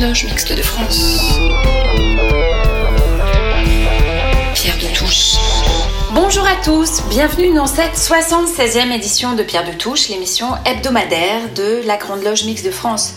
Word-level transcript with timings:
Loge 0.00 0.24
Mixte 0.24 0.52
de 0.52 0.60
France. 0.60 1.38
Pierre 4.54 4.76
de 4.76 4.94
Touche. 4.94 5.36
Bonjour 6.12 6.46
à 6.46 6.56
tous, 6.62 7.02
bienvenue 7.08 7.54
dans 7.54 7.66
cette 7.66 7.94
76e 7.94 8.92
édition 8.92 9.34
de 9.34 9.42
Pierre 9.42 9.64
de 9.64 9.72
Touche, 9.72 10.08
l'émission 10.10 10.48
hebdomadaire 10.66 11.50
de 11.54 11.80
la 11.86 11.96
Grande 11.96 12.22
Loge 12.22 12.44
Mixte 12.44 12.66
de 12.66 12.70
France. 12.70 13.14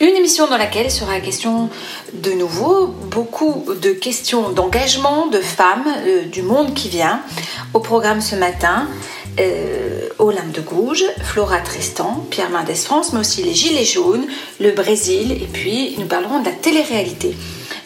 Une 0.00 0.16
émission 0.16 0.48
dans 0.48 0.56
laquelle 0.56 0.90
sera 0.90 1.20
question 1.20 1.68
de 2.14 2.32
nouveau 2.32 2.86
beaucoup 2.86 3.64
de 3.82 3.90
questions 3.90 4.48
d'engagement 4.48 5.26
de 5.26 5.40
femmes 5.40 5.86
euh, 6.06 6.24
du 6.24 6.42
monde 6.42 6.72
qui 6.72 6.88
vient. 6.88 7.20
Au 7.74 7.80
programme 7.80 8.22
ce 8.22 8.34
matin, 8.34 8.88
euh, 9.38 10.08
Olympe 10.18 10.52
de 10.52 10.60
Gouges, 10.60 11.04
Flora 11.22 11.58
Tristan, 11.58 12.24
Pierre 12.30 12.50
Mendès 12.50 12.74
France, 12.74 13.12
mais 13.12 13.20
aussi 13.20 13.42
les 13.42 13.54
Gilets 13.54 13.84
jaunes, 13.84 14.26
le 14.60 14.70
Brésil, 14.72 15.32
et 15.32 15.48
puis 15.52 15.96
nous 15.98 16.06
parlerons 16.06 16.40
de 16.40 16.46
la 16.46 16.52
télé-réalité. 16.52 17.34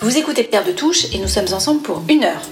Vous 0.00 0.16
écoutez 0.16 0.44
Pierre 0.44 0.64
de 0.64 0.72
Touche 0.72 1.06
et 1.12 1.18
nous 1.18 1.28
sommes 1.28 1.52
ensemble 1.52 1.82
pour 1.82 2.02
une 2.08 2.24
heure. 2.24 2.42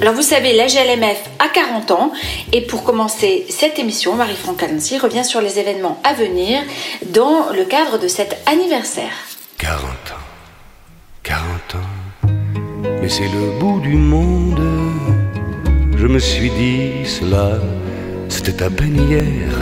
Alors 0.00 0.14
vous 0.14 0.22
savez, 0.22 0.54
la 0.54 0.66
GLMF 0.66 1.28
a 1.38 1.48
40 1.48 1.90
ans 1.90 2.12
et 2.52 2.62
pour 2.62 2.84
commencer 2.84 3.44
cette 3.50 3.78
émission, 3.78 4.14
Marie-Franck 4.14 4.62
Alency 4.62 4.96
revient 4.96 5.24
sur 5.24 5.42
les 5.42 5.58
événements 5.58 6.00
à 6.04 6.14
venir 6.14 6.62
dans 7.12 7.50
le 7.54 7.64
cadre 7.64 7.98
de 7.98 8.08
cet 8.08 8.38
anniversaire. 8.46 9.12
40 9.58 9.82
ans, 9.82 10.24
40 11.22 11.44
ans, 11.74 12.30
mais 13.02 13.10
c'est 13.10 13.28
le 13.28 13.58
bout 13.58 13.80
du 13.80 13.94
monde. 13.94 15.19
Je 16.00 16.06
me 16.06 16.18
suis 16.18 16.48
dit 16.48 17.04
cela, 17.04 17.58
c'était 18.30 18.62
à 18.62 18.70
peine 18.70 18.96
hier. 19.06 19.52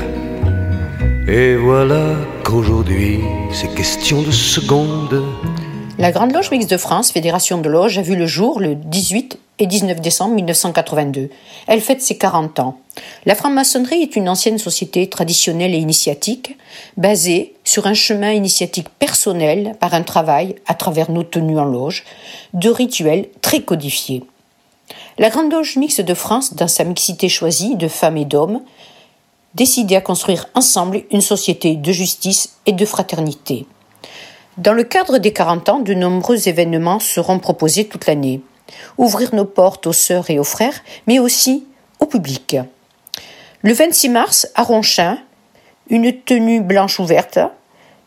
Et 1.27 1.57
voilà 1.57 2.15
qu'aujourd'hui, 2.45 3.19
c'est 3.53 3.75
question 3.75 4.23
de 4.23 4.31
secondes. 4.31 5.25
La 5.99 6.13
Grande 6.13 6.33
Loge 6.33 6.53
Mixte 6.53 6.71
de 6.71 6.77
France, 6.77 7.11
fédération 7.11 7.59
de 7.59 7.69
loges, 7.69 7.99
a 7.99 8.03
vu 8.03 8.15
le 8.15 8.29
jour 8.29 8.61
le 8.61 8.77
18 8.77 9.37
et 9.59 9.67
19 9.67 10.01
décembre 10.01 10.37
1982. 10.37 11.29
Elle 11.67 11.81
fête 11.81 12.03
ses 12.03 12.17
40 12.17 12.61
ans. 12.61 12.79
La 13.27 13.35
franc-maçonnerie 13.35 14.03
est 14.03 14.15
une 14.15 14.29
ancienne 14.29 14.59
société 14.59 15.09
traditionnelle 15.09 15.75
et 15.75 15.79
initiatique, 15.79 16.57
basée 16.97 17.55
sur 17.65 17.89
un 17.89 17.95
chemin 17.95 18.31
initiatique 18.31 18.91
personnel 19.01 19.75
par 19.81 19.93
un 19.93 20.03
travail, 20.03 20.55
à 20.69 20.75
travers 20.75 21.11
nos 21.11 21.25
tenues 21.25 21.59
en 21.59 21.65
loge, 21.65 22.05
de 22.55 22.71
rituels 22.71 23.27
très 23.43 23.63
codifiés. 23.63 24.23
La 25.19 25.31
Grande 25.31 25.53
Loge 25.53 25.77
Mixte 25.77 26.01
de 26.01 26.15
France, 26.15 26.55
dans 26.55 26.69
sa 26.69 26.85
mixité 26.85 27.29
choisie 27.29 27.77
de 27.77 27.89
femmes 27.89 28.17
et 28.17 28.25
d'hommes, 28.25 28.63
décidait 29.55 29.97
à 29.97 30.01
construire 30.01 30.47
ensemble 30.55 31.03
une 31.11 31.21
société 31.21 31.75
de 31.75 31.93
justice 31.93 32.57
et 32.67 32.73
de 32.73 32.85
fraternité. 32.85 33.67
Dans 34.57 34.73
le 34.73 34.85
cadre 34.85 35.19
des 35.19 35.33
40 35.33 35.69
ans, 35.69 35.79
de 35.79 35.95
nombreux 35.95 36.49
événements 36.49 37.01
seront 37.01 37.39
proposés 37.39 37.87
toute 37.87 38.07
l'année. 38.07 38.41
Ouvrir 38.99 39.35
nos 39.35 39.45
portes 39.45 39.87
aux 39.87 39.93
sœurs 39.93 40.31
et 40.31 40.39
aux 40.39 40.45
frères, 40.45 40.81
mais 41.07 41.19
aussi 41.19 41.67
au 42.01 42.07
public. 42.07 42.57
Le 43.63 43.73
26 43.73 44.09
mars, 44.09 44.49
à 44.55 44.63
Ronchin, 44.63 45.19
une 45.91 46.13
tenue 46.13 46.61
blanche 46.61 47.01
ouverte 47.01 47.39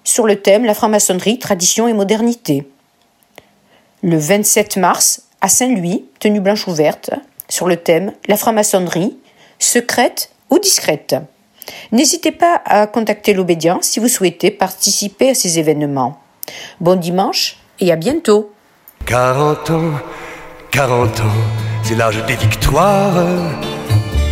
sur 0.03 0.25
le 0.25 0.41
thème 0.41 0.65
La 0.65 0.73
franc-maçonnerie, 0.73 1.39
tradition 1.39 1.87
et 1.87 1.93
modernité. 1.93 2.67
Le 4.03 4.17
27 4.17 4.77
mars, 4.77 5.23
à 5.41 5.49
Saint-Louis, 5.49 6.05
tenue 6.19 6.39
blanche 6.39 6.67
ouverte 6.67 7.11
sur 7.49 7.67
le 7.67 7.77
thème 7.77 8.13
La 8.27 8.37
franc-maçonnerie, 8.37 9.17
secrète 9.59 10.31
ou 10.49 10.59
discrète. 10.59 11.15
N'hésitez 11.91 12.31
pas 12.31 12.61
à 12.65 12.87
contacter 12.87 13.33
l'obédience 13.33 13.85
si 13.85 13.99
vous 13.99 14.07
souhaitez 14.07 14.51
participer 14.51 15.31
à 15.31 15.35
ces 15.35 15.59
événements. 15.59 16.19
Bon 16.79 16.97
dimanche 16.99 17.57
et 17.79 17.91
à 17.91 17.95
bientôt. 17.95 18.51
40 19.05 19.69
ans, 19.71 19.91
40 20.71 21.19
ans, 21.19 21.23
c'est 21.83 21.95
l'âge 21.95 22.23
des 22.25 22.35
victoires. 22.35 23.25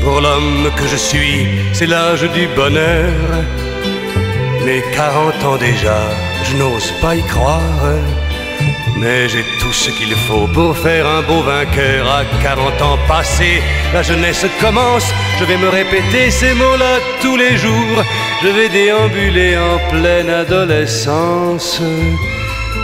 Pour 0.04 0.22
l'homme 0.22 0.70
que 0.78 0.88
je 0.88 0.96
suis, 0.96 1.48
c'est 1.74 1.88
l'âge 1.88 2.22
du 2.22 2.48
bonheur. 2.56 3.12
Mais 4.66 4.82
40 4.94 5.44
ans 5.46 5.58
déjà, 5.58 5.98
je 6.44 6.58
n'ose 6.58 6.92
pas 7.02 7.16
y 7.16 7.22
croire. 7.24 7.62
Mais 8.98 9.30
j'ai 9.30 9.44
tout 9.60 9.74
ce 9.74 9.90
qu'il 9.92 10.14
faut 10.28 10.48
pour 10.48 10.78
faire 10.78 11.08
un 11.08 11.22
beau 11.22 11.42
vainqueur. 11.42 12.08
À 12.10 12.24
40 12.42 12.82
ans 12.82 13.00
passés, 13.08 13.62
la 13.94 14.02
jeunesse 14.02 14.46
commence. 14.60 15.08
Je 15.40 15.46
vais 15.46 15.58
me 15.58 15.70
répéter 15.70 16.32
ces 16.32 16.54
mots-là 16.54 17.00
tous 17.22 17.38
les 17.38 17.58
jours. 17.58 18.04
Je 18.42 18.48
vais 18.48 18.70
déambuler 18.70 19.58
en 19.58 19.78
pleine 19.90 20.30
adolescence, 20.30 21.82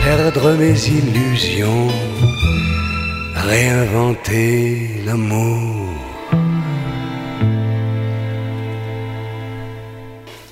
perdre 0.03 0.51
mes 0.53 0.77
illusions, 0.87 1.87
réinventer 3.35 4.89
l'amour. 5.05 5.84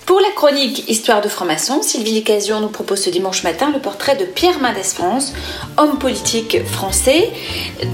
Pour 0.05 0.19
la 0.19 0.31
chronique 0.35 0.89
Histoire 0.89 1.21
de 1.21 1.29
franc-maçon, 1.29 1.81
Sylvie 1.81 2.11
Licasion 2.11 2.59
nous 2.59 2.67
propose 2.67 3.01
ce 3.03 3.09
dimanche 3.09 3.43
matin 3.43 3.71
le 3.71 3.79
portrait 3.79 4.17
de 4.17 4.25
Pierre 4.25 4.59
Mendès 4.59 4.83
France, 4.83 5.33
homme 5.77 5.97
politique 5.97 6.61
français. 6.65 7.31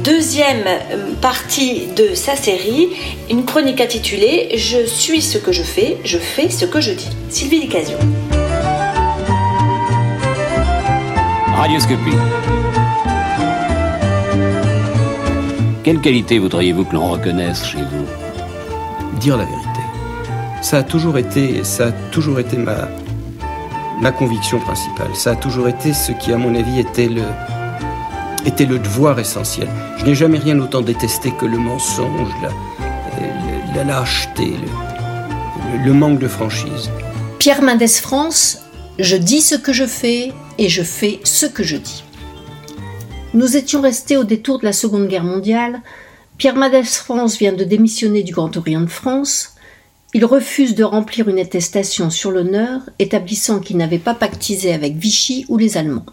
Deuxième 0.03 0.65
euh, 0.65 1.13
partie 1.21 1.85
de 1.87 2.15
sa 2.15 2.35
série, 2.35 2.89
une 3.29 3.45
chronique 3.45 3.79
intitulée 3.79 4.49
Je 4.57 4.85
suis 4.85 5.21
ce 5.21 5.37
que 5.37 5.51
je 5.51 5.61
fais, 5.61 5.97
je 6.03 6.17
fais 6.17 6.49
ce 6.49 6.65
que 6.65 6.81
je 6.81 6.93
dis. 6.93 7.09
Sylvie 7.29 7.59
Licasion. 7.59 7.99
Radioscopie. 11.55 12.17
Quelle 15.83 16.01
qualité 16.01 16.39
voudriez-vous 16.39 16.85
que 16.85 16.95
l'on 16.95 17.11
reconnaisse 17.11 17.63
chez 17.65 17.77
vous? 17.77 19.19
Dire 19.19 19.37
la 19.37 19.45
vérité. 19.45 19.69
Ça 20.61 20.79
a 20.79 20.83
toujours 20.83 21.17
été, 21.17 21.63
ça 21.63 21.87
a 21.87 21.91
toujours 22.11 22.39
été 22.39 22.57
ma, 22.57 22.89
ma 24.01 24.11
conviction 24.11 24.59
principale. 24.59 25.15
Ça 25.15 25.31
a 25.31 25.35
toujours 25.35 25.67
été 25.67 25.93
ce 25.93 26.11
qui, 26.11 26.31
à 26.33 26.37
mon 26.37 26.53
avis, 26.55 26.79
était 26.79 27.07
le, 27.07 27.23
était 28.45 28.65
le 28.65 28.77
devoir 28.79 29.19
essentiel. 29.19 29.67
Je 29.97 30.05
n'ai 30.05 30.15
jamais 30.15 30.37
rien 30.37 30.59
autant 30.59 30.81
détesté 30.81 31.31
que 31.31 31.45
le 31.45 31.57
mensonge, 31.57 32.29
la, 33.75 33.83
lâcheté, 33.83 34.45
le- 34.47 35.83
le 35.85 35.93
manque 35.93 36.19
de 36.19 36.27
franchise. 36.27 36.89
Pierre 37.39 37.61
Mendès 37.61 37.87
France, 37.87 38.59
je 38.99 39.15
dis 39.15 39.39
ce 39.41 39.55
que 39.55 39.71
je 39.71 39.85
fais 39.85 40.33
et 40.57 40.67
je 40.67 40.83
fais 40.83 41.19
ce 41.23 41.45
que 41.45 41.63
je 41.63 41.77
dis. 41.77 42.03
Nous 43.33 43.55
étions 43.55 43.81
restés 43.81 44.17
au 44.17 44.23
détour 44.25 44.59
de 44.59 44.65
la 44.65 44.73
Seconde 44.73 45.07
Guerre 45.07 45.23
mondiale. 45.23 45.81
Pierre 46.37 46.55
Mendès 46.55 46.83
France 46.83 47.37
vient 47.37 47.53
de 47.53 47.63
démissionner 47.63 48.23
du 48.23 48.33
Grand 48.33 48.55
Orient 48.57 48.81
de 48.81 48.87
France. 48.87 49.53
Il 50.13 50.25
refuse 50.25 50.73
de 50.73 50.83
remplir 50.83 51.29
une 51.29 51.39
attestation 51.39 52.09
sur 52.09 52.31
l'honneur 52.31 52.81
établissant 52.97 53.59
qu'il 53.59 53.77
n'avait 53.77 53.99
pas 53.99 54.15
pactisé 54.15 54.73
avec 54.73 54.95
Vichy 54.95 55.45
ou 55.49 55.57
les 55.57 55.77
Allemands. 55.77 56.05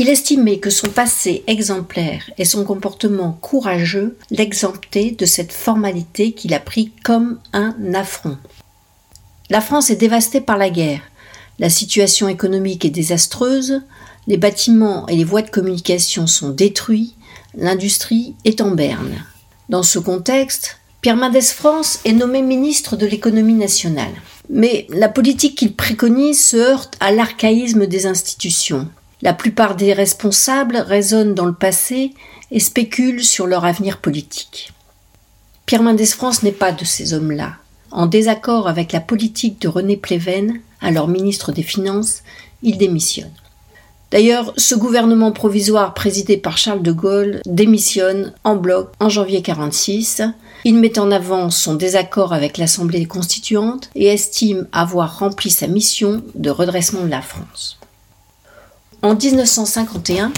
Il 0.00 0.08
estimait 0.08 0.58
que 0.58 0.70
son 0.70 0.88
passé 0.88 1.44
exemplaire 1.46 2.30
et 2.38 2.44
son 2.44 2.64
comportement 2.64 3.38
courageux 3.40 4.16
l'exemptaient 4.30 5.10
de 5.10 5.26
cette 5.26 5.52
formalité 5.52 6.32
qu'il 6.32 6.54
a 6.54 6.60
pris 6.60 6.92
comme 7.04 7.40
un 7.52 7.74
affront. 7.94 8.38
La 9.50 9.60
France 9.60 9.90
est 9.90 9.96
dévastée 9.96 10.40
par 10.40 10.56
la 10.56 10.70
guerre. 10.70 11.02
La 11.58 11.70
situation 11.70 12.28
économique 12.28 12.84
est 12.84 12.90
désastreuse, 12.90 13.82
les 14.28 14.36
bâtiments 14.36 15.06
et 15.08 15.16
les 15.16 15.24
voies 15.24 15.42
de 15.42 15.50
communication 15.50 16.26
sont 16.26 16.50
détruits, 16.50 17.14
l'industrie 17.56 18.34
est 18.44 18.60
en 18.60 18.72
berne. 18.72 19.24
Dans 19.68 19.82
ce 19.82 19.98
contexte, 19.98 20.78
Pierre 21.00 21.16
Mendès 21.16 21.42
France 21.42 22.00
est 22.04 22.12
nommé 22.12 22.42
ministre 22.42 22.96
de 22.96 23.06
l'économie 23.06 23.54
nationale. 23.54 24.12
Mais 24.50 24.86
la 24.88 25.08
politique 25.08 25.56
qu'il 25.56 25.74
préconise 25.74 26.42
se 26.42 26.56
heurte 26.56 26.96
à 26.98 27.12
l'archaïsme 27.12 27.86
des 27.86 28.06
institutions. 28.06 28.88
La 29.22 29.32
plupart 29.32 29.76
des 29.76 29.92
responsables 29.92 30.76
raisonnent 30.76 31.34
dans 31.34 31.44
le 31.44 31.54
passé 31.54 32.12
et 32.50 32.58
spéculent 32.58 33.22
sur 33.22 33.46
leur 33.46 33.64
avenir 33.64 33.98
politique. 33.98 34.72
Pierre 35.66 35.82
Mendès 35.82 36.06
France 36.06 36.42
n'est 36.42 36.50
pas 36.50 36.72
de 36.72 36.84
ces 36.84 37.14
hommes-là. 37.14 37.52
En 37.90 38.06
désaccord 38.06 38.68
avec 38.68 38.92
la 38.92 39.00
politique 39.00 39.60
de 39.60 39.68
René 39.68 39.96
Pléven, 39.96 40.60
alors 40.80 41.08
ministre 41.08 41.52
des 41.52 41.62
Finances, 41.62 42.22
il 42.62 42.76
démissionne. 42.76 43.30
D'ailleurs, 44.10 44.54
ce 44.56 44.74
gouvernement 44.74 45.32
provisoire 45.32 45.94
présidé 45.94 46.38
par 46.38 46.56
Charles 46.56 46.82
de 46.82 46.92
Gaulle 46.92 47.40
démissionne 47.44 48.32
en 48.42 48.56
bloc 48.56 48.90
en 49.00 49.08
janvier 49.08 49.42
46. 49.42 50.22
Il 50.64 50.76
met 50.76 50.98
en 50.98 51.10
avant 51.10 51.50
son 51.50 51.74
désaccord 51.74 52.32
avec 52.32 52.58
l'Assemblée 52.58 53.06
constituante 53.06 53.90
et 53.94 54.06
estime 54.06 54.66
avoir 54.72 55.18
rempli 55.18 55.50
sa 55.50 55.66
mission 55.66 56.22
de 56.34 56.50
redressement 56.50 57.02
de 57.02 57.10
la 57.10 57.22
France. 57.22 57.78
En 59.02 59.14
1951, 59.14 60.32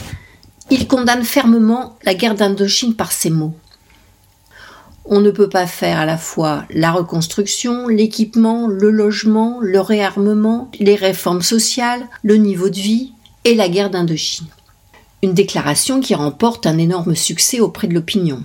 il 0.70 0.86
condamne 0.86 1.24
fermement 1.24 1.96
la 2.04 2.14
guerre 2.14 2.34
d'Indochine 2.34 2.94
par 2.94 3.12
ces 3.12 3.30
mots. 3.30 3.54
On 5.06 5.20
ne 5.20 5.30
peut 5.30 5.48
pas 5.48 5.66
faire 5.66 5.98
à 5.98 6.04
la 6.04 6.18
fois 6.18 6.64
la 6.70 6.92
reconstruction, 6.92 7.88
l'équipement, 7.88 8.68
le 8.68 8.90
logement, 8.90 9.58
le 9.60 9.80
réarmement, 9.80 10.70
les 10.78 10.94
réformes 10.94 11.42
sociales, 11.42 12.06
le 12.22 12.36
niveau 12.36 12.68
de 12.68 12.78
vie 12.78 13.12
et 13.44 13.54
la 13.54 13.68
guerre 13.68 13.90
d'Indochine. 13.90 14.46
Une 15.22 15.34
déclaration 15.34 16.00
qui 16.00 16.14
remporte 16.14 16.66
un 16.66 16.78
énorme 16.78 17.16
succès 17.16 17.60
auprès 17.60 17.88
de 17.88 17.94
l'opinion. 17.94 18.42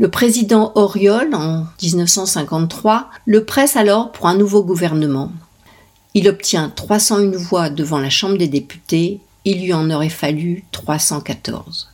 Le 0.00 0.10
président 0.10 0.72
Auriol, 0.74 1.34
en 1.34 1.66
1953, 1.80 3.10
le 3.26 3.44
presse 3.44 3.76
alors 3.76 4.10
pour 4.10 4.26
un 4.26 4.36
nouveau 4.36 4.64
gouvernement. 4.64 5.30
Il 6.14 6.28
obtient 6.28 6.68
301 6.68 7.30
voix 7.30 7.70
devant 7.70 8.00
la 8.00 8.10
Chambre 8.10 8.36
des 8.36 8.48
députés, 8.48 9.20
il 9.44 9.62
lui 9.62 9.72
en 9.72 9.90
aurait 9.90 10.08
fallu 10.08 10.64
314. 10.72 11.90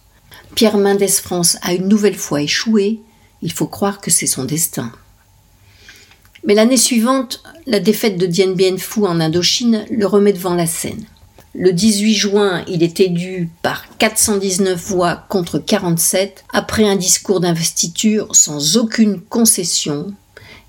Pierre 0.54 0.78
Mendès 0.78 1.08
France 1.08 1.58
a 1.60 1.74
une 1.74 1.88
nouvelle 1.88 2.16
fois 2.16 2.40
échoué, 2.40 3.00
il 3.42 3.52
faut 3.52 3.66
croire 3.66 4.00
que 4.00 4.10
c'est 4.10 4.26
son 4.26 4.44
destin. 4.44 4.92
Mais 6.44 6.54
l'année 6.54 6.78
suivante, 6.78 7.42
la 7.66 7.80
défaite 7.80 8.16
de 8.16 8.24
Dien 8.26 8.52
Bien 8.52 8.78
Phu 8.78 9.04
en 9.04 9.20
Indochine 9.20 9.84
le 9.90 10.06
remet 10.06 10.32
devant 10.32 10.54
la 10.54 10.66
scène. 10.66 11.04
Le 11.52 11.72
18 11.72 12.14
juin, 12.14 12.64
il 12.68 12.84
est 12.84 13.00
élu 13.00 13.50
par 13.62 13.84
419 13.98 14.80
voix 14.80 15.24
contre 15.28 15.58
47 15.58 16.44
après 16.52 16.88
un 16.88 16.94
discours 16.94 17.40
d'investiture 17.40 18.28
sans 18.36 18.76
aucune 18.76 19.20
concession. 19.20 20.14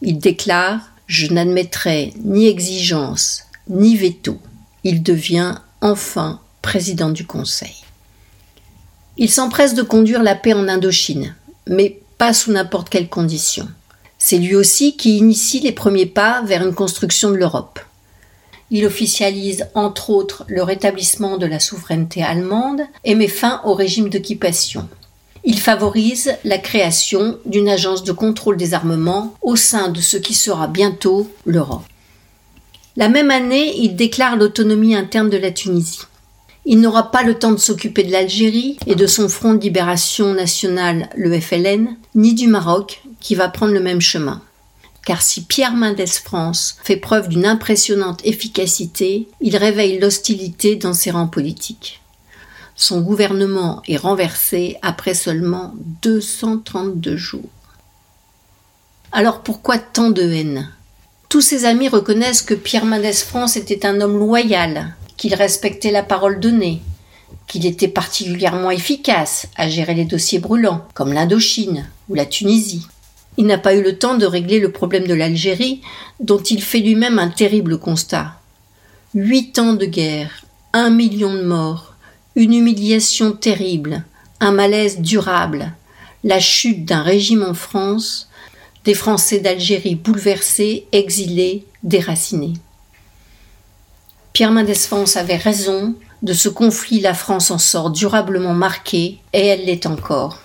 Il 0.01 0.17
déclare 0.17 0.81
Je 1.05 1.31
n'admettrai 1.31 2.13
ni 2.23 2.47
exigence 2.47 3.43
ni 3.69 3.95
veto. 3.95 4.39
Il 4.83 5.03
devient 5.03 5.55
enfin 5.81 6.39
président 6.63 7.11
du 7.11 7.27
Conseil. 7.27 7.75
Il 9.17 9.29
s'empresse 9.29 9.75
de 9.75 9.83
conduire 9.83 10.23
la 10.23 10.33
paix 10.33 10.53
en 10.53 10.67
Indochine, 10.67 11.35
mais 11.67 11.99
pas 12.17 12.33
sous 12.33 12.51
n'importe 12.51 12.89
quelles 12.89 13.09
conditions. 13.09 13.69
C'est 14.17 14.39
lui 14.39 14.55
aussi 14.55 14.97
qui 14.97 15.17
initie 15.17 15.59
les 15.59 15.71
premiers 15.71 16.07
pas 16.07 16.41
vers 16.41 16.65
une 16.65 16.73
construction 16.73 17.29
de 17.29 17.35
l'Europe. 17.35 17.79
Il 18.73 18.85
officialise 18.85 19.67
entre 19.75 20.09
autres 20.09 20.45
le 20.47 20.63
rétablissement 20.63 21.37
de 21.37 21.45
la 21.45 21.59
souveraineté 21.59 22.23
allemande 22.23 22.81
et 23.03 23.15
met 23.15 23.27
fin 23.27 23.61
au 23.65 23.73
régime 23.73 24.09
d'occupation. 24.09 24.87
Il 25.43 25.59
favorise 25.59 26.33
la 26.45 26.57
création 26.57 27.37
d'une 27.45 27.67
agence 27.67 28.03
de 28.03 28.13
contrôle 28.13 28.55
des 28.55 28.73
armements 28.73 29.35
au 29.41 29.57
sein 29.57 29.89
de 29.89 29.99
ce 29.99 30.15
qui 30.15 30.33
sera 30.33 30.67
bientôt 30.67 31.29
l'Europe. 31.45 31.83
La 32.95 33.09
même 33.09 33.29
année, 33.29 33.75
il 33.77 33.95
déclare 33.97 34.37
l'autonomie 34.37 34.95
interne 34.95 35.29
de 35.29 35.37
la 35.37 35.51
Tunisie. 35.51 36.01
Il 36.65 36.79
n'aura 36.79 37.11
pas 37.11 37.23
le 37.23 37.33
temps 37.33 37.51
de 37.51 37.57
s'occuper 37.57 38.03
de 38.03 38.11
l'Algérie 38.11 38.77
et 38.85 38.95
de 38.95 39.07
son 39.07 39.27
Front 39.27 39.55
de 39.55 39.61
libération 39.61 40.33
nationale, 40.33 41.09
le 41.17 41.39
FLN, 41.39 41.97
ni 42.15 42.33
du 42.35 42.47
Maroc, 42.47 43.01
qui 43.19 43.35
va 43.35 43.49
prendre 43.49 43.73
le 43.73 43.79
même 43.81 44.01
chemin. 44.01 44.41
Car 45.05 45.21
si 45.21 45.43
Pierre 45.43 45.73
Mendès 45.73 46.05
France 46.05 46.77
fait 46.83 46.97
preuve 46.97 47.27
d'une 47.27 47.45
impressionnante 47.45 48.21
efficacité, 48.23 49.27
il 49.41 49.57
réveille 49.57 49.99
l'hostilité 49.99 50.75
dans 50.75 50.93
ses 50.93 51.11
rangs 51.11 51.27
politiques. 51.27 52.01
Son 52.75 53.01
gouvernement 53.01 53.81
est 53.87 53.97
renversé 53.97 54.77
après 54.81 55.13
seulement 55.13 55.73
232 56.01 57.17
jours. 57.17 57.49
Alors 59.11 59.41
pourquoi 59.41 59.77
tant 59.77 60.09
de 60.09 60.21
haine? 60.21 60.69
Tous 61.29 61.41
ses 61.41 61.65
amis 61.65 61.87
reconnaissent 61.87 62.41
que 62.41 62.53
Pierre 62.53 62.85
Mendès 62.85 63.13
France 63.13 63.55
était 63.55 63.85
un 63.85 64.01
homme 64.01 64.17
loyal, 64.17 64.95
qu'il 65.17 65.33
respectait 65.33 65.91
la 65.91 66.03
parole 66.03 66.39
donnée, 66.39 66.81
qu'il 67.47 67.65
était 67.65 67.87
particulièrement 67.87 68.71
efficace 68.71 69.47
à 69.55 69.67
gérer 69.67 69.93
les 69.93 70.05
dossiers 70.05 70.39
brûlants, 70.39 70.85
comme 70.93 71.13
l'Indochine 71.13 71.87
ou 72.09 72.15
la 72.15 72.25
Tunisie. 72.25 72.87
Il 73.37 73.45
n'a 73.45 73.57
pas 73.57 73.75
eu 73.75 73.81
le 73.81 73.97
temps 73.97 74.17
de 74.17 74.25
régler 74.25 74.59
le 74.59 74.71
problème 74.71 75.07
de 75.07 75.13
l'Algérie, 75.13 75.81
dont 76.19 76.41
il 76.41 76.61
fait 76.61 76.79
lui-même 76.79 77.19
un 77.19 77.29
terrible 77.29 77.79
constat. 77.79 78.33
Huit 79.13 79.57
ans 79.59 79.73
de 79.73 79.85
guerre, 79.85 80.45
un 80.73 80.89
million 80.89 81.33
de 81.33 81.43
morts, 81.43 81.95
une 82.35 82.53
humiliation 82.53 83.31
terrible, 83.31 84.03
un 84.39 84.51
malaise 84.51 84.99
durable, 84.99 85.73
la 86.23 86.39
chute 86.39 86.85
d'un 86.85 87.01
régime 87.01 87.43
en 87.43 87.53
France, 87.53 88.29
des 88.85 88.93
Français 88.93 89.39
d'Algérie 89.39 89.95
bouleversés, 89.95 90.87
exilés, 90.91 91.65
déracinés. 91.83 92.53
Pierre 94.33 94.51
Mendès 94.51 94.73
avait 95.15 95.35
raison, 95.35 95.95
de 96.21 96.33
ce 96.33 96.49
conflit 96.49 96.99
la 96.99 97.13
France 97.13 97.51
en 97.51 97.57
sort 97.57 97.89
durablement 97.89 98.53
marquée, 98.53 99.19
et 99.33 99.45
elle 99.47 99.65
l'est 99.65 99.85
encore. 99.85 100.39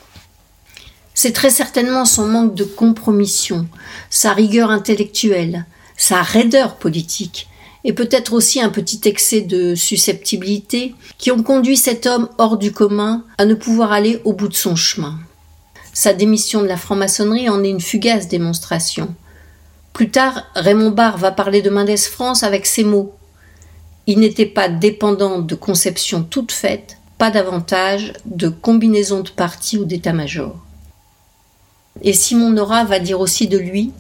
C'est 1.17 1.33
très 1.33 1.51
certainement 1.51 2.05
son 2.05 2.27
manque 2.27 2.55
de 2.55 2.63
compromission, 2.63 3.67
sa 4.09 4.33
rigueur 4.33 4.71
intellectuelle, 4.71 5.67
sa 5.97 6.23
raideur 6.23 6.77
politique, 6.77 7.49
et 7.83 7.93
peut-être 7.93 8.33
aussi 8.33 8.61
un 8.61 8.69
petit 8.69 9.01
excès 9.07 9.41
de 9.41 9.75
susceptibilité, 9.75 10.95
qui 11.19 11.33
ont 11.33 11.43
conduit 11.43 11.77
cet 11.77 12.07
homme 12.07 12.29
hors 12.39 12.57
du 12.57 12.71
commun 12.71 13.25
à 13.39 13.47
ne 13.47 13.55
pouvoir 13.55 13.91
aller 13.91 14.21
au 14.25 14.33
bout 14.33 14.47
de 14.47 14.55
son 14.55 14.77
chemin. 14.77 15.19
Sa 15.93 16.13
démission 16.13 16.63
de 16.63 16.69
la 16.69 16.77
franc-maçonnerie 16.77 17.49
en 17.49 17.65
est 17.65 17.71
une 17.71 17.81
fugace 17.81 18.29
démonstration. 18.29 19.13
Plus 19.93 20.11
tard, 20.11 20.45
Raymond 20.55 20.91
Barre 20.91 21.19
va 21.19 21.33
parler 21.33 21.63
de 21.63 21.71
Mendès 21.71 21.97
France 21.97 22.45
avec 22.45 22.67
ces 22.67 22.85
mots 22.85 23.17
il 24.07 24.21
n'était 24.21 24.47
pas 24.47 24.69
dépendant 24.69 25.41
de 25.41 25.55
conceptions 25.57 26.23
toutes 26.23 26.53
faites, 26.53 26.99
pas 27.19 27.31
davantage 27.31 28.13
de 28.25 28.49
combinaisons 28.49 29.23
de 29.23 29.31
partis 29.31 29.79
ou 29.79 29.85
d'état-major. 29.85 30.57
Et 32.03 32.13
Simon 32.13 32.51
Nora 32.51 32.85
va 32.85 32.99
dire 32.99 33.21
aussi 33.21 33.49
de 33.49 33.59
lui 33.59 33.93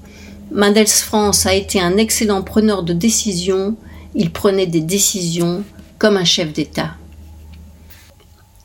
Mendels 0.52 0.86
France 0.86 1.44
a 1.46 1.54
été 1.54 1.80
un 1.80 1.96
excellent 1.96 2.42
preneur 2.42 2.82
de 2.84 2.92
décisions, 2.92 3.76
il 4.14 4.30
prenait 4.30 4.66
des 4.66 4.80
décisions 4.80 5.64
comme 5.98 6.16
un 6.16 6.24
chef 6.24 6.52
d'État. 6.52 6.94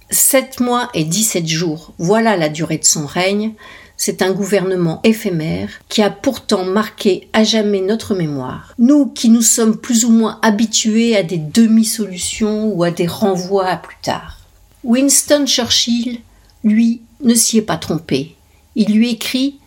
Sept 0.10 0.60
mois 0.60 0.90
et 0.94 1.04
dix-sept 1.04 1.48
jours, 1.48 1.94
voilà 1.98 2.38
la 2.38 2.50
durée 2.50 2.78
de 2.78 2.86
son 2.86 3.06
règne, 3.06 3.54
c'est 3.98 4.22
un 4.22 4.32
gouvernement 4.32 5.00
éphémère 5.04 5.70
qui 5.88 6.02
a 6.02 6.10
pourtant 6.10 6.66
marqué 6.66 7.30
à 7.34 7.44
jamais 7.44 7.82
notre 7.82 8.16
mémoire. 8.16 8.74
Nous 8.78 9.08
qui 9.08 9.30
nous 9.30 9.42
sommes 9.42 9.78
plus 9.78 10.06
ou 10.06 10.12
moins 10.12 10.40
habitués 10.42 11.16
à 11.16 11.24
des 11.24 11.38
demi-solutions 11.38 12.66
ou 12.74 12.84
à 12.84 12.92
des 12.92 13.08
renvois 13.08 13.68
à 13.68 13.78
plus 13.78 13.98
tard. 14.02 14.40
Winston 14.84 15.46
Churchill, 15.46 16.20
lui, 16.64 17.02
ne 17.24 17.36
s'y 17.36 17.60
est 17.60 17.62
pas 17.62 17.78
trompé. 17.78 18.36
Il 18.76 18.94
lui 18.94 19.12
écrit 19.12 19.60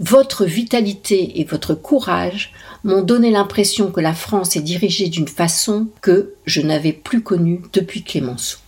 Votre 0.00 0.44
vitalité 0.44 1.40
et 1.40 1.44
votre 1.44 1.74
courage 1.74 2.52
m'ont 2.84 3.02
donné 3.02 3.30
l'impression 3.30 3.90
que 3.90 4.00
la 4.00 4.14
France 4.14 4.56
est 4.56 4.62
dirigée 4.62 5.08
d'une 5.08 5.28
façon 5.28 5.88
que 6.00 6.34
je 6.46 6.60
n'avais 6.60 6.92
plus 6.92 7.22
connue 7.22 7.62
depuis 7.72 8.02
Clémenceau. 8.02 8.58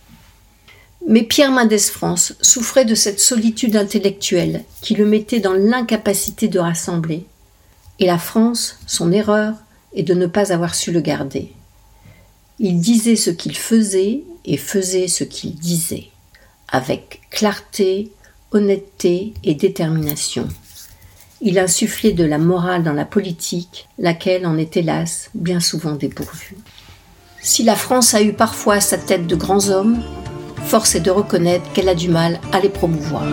Mais 1.07 1.23
Pierre 1.23 1.51
Mendès 1.51 1.77
France 1.77 2.33
souffrait 2.41 2.85
de 2.85 2.95
cette 2.95 3.19
solitude 3.19 3.75
intellectuelle 3.75 4.63
qui 4.81 4.95
le 4.95 5.05
mettait 5.05 5.39
dans 5.39 5.53
l'incapacité 5.53 6.47
de 6.47 6.57
rassembler. 6.57 7.25
Et 7.99 8.07
la 8.07 8.17
France, 8.17 8.79
son 8.87 9.11
erreur, 9.11 9.53
est 9.93 10.03
de 10.03 10.15
ne 10.15 10.25
pas 10.25 10.51
avoir 10.51 10.73
su 10.73 10.91
le 10.91 11.01
garder. 11.01 11.51
Il 12.59 12.79
disait 12.79 13.15
ce 13.15 13.29
qu'il 13.29 13.55
faisait 13.55 14.23
et 14.45 14.57
faisait 14.57 15.07
ce 15.07 15.23
qu'il 15.23 15.55
disait, 15.55 16.07
avec 16.69 17.21
clarté, 17.29 18.11
honnêteté 18.51 19.33
et 19.43 19.55
détermination. 19.55 20.47
Il 21.41 21.59
insufflait 21.59 22.13
de 22.13 22.23
la 22.23 22.37
morale 22.37 22.83
dans 22.83 22.93
la 22.93 23.05
politique, 23.05 23.87
laquelle 23.99 24.47
en 24.47 24.57
est 24.57 24.77
hélas 24.77 25.29
bien 25.35 25.59
souvent 25.59 25.93
dépourvue. 25.93 26.57
Si 27.41 27.63
la 27.63 27.75
France 27.75 28.13
a 28.13 28.21
eu 28.21 28.33
parfois 28.33 28.79
sa 28.79 28.97
tête 28.97 29.27
de 29.27 29.35
grands 29.35 29.69
hommes, 29.69 30.01
force 30.63 30.95
est 30.95 31.01
de 31.01 31.11
reconnaître 31.11 31.71
qu'elle 31.73 31.89
a 31.89 31.95
du 31.95 32.09
mal 32.09 32.39
à 32.51 32.59
les 32.59 32.69
promouvoir. 32.69 33.23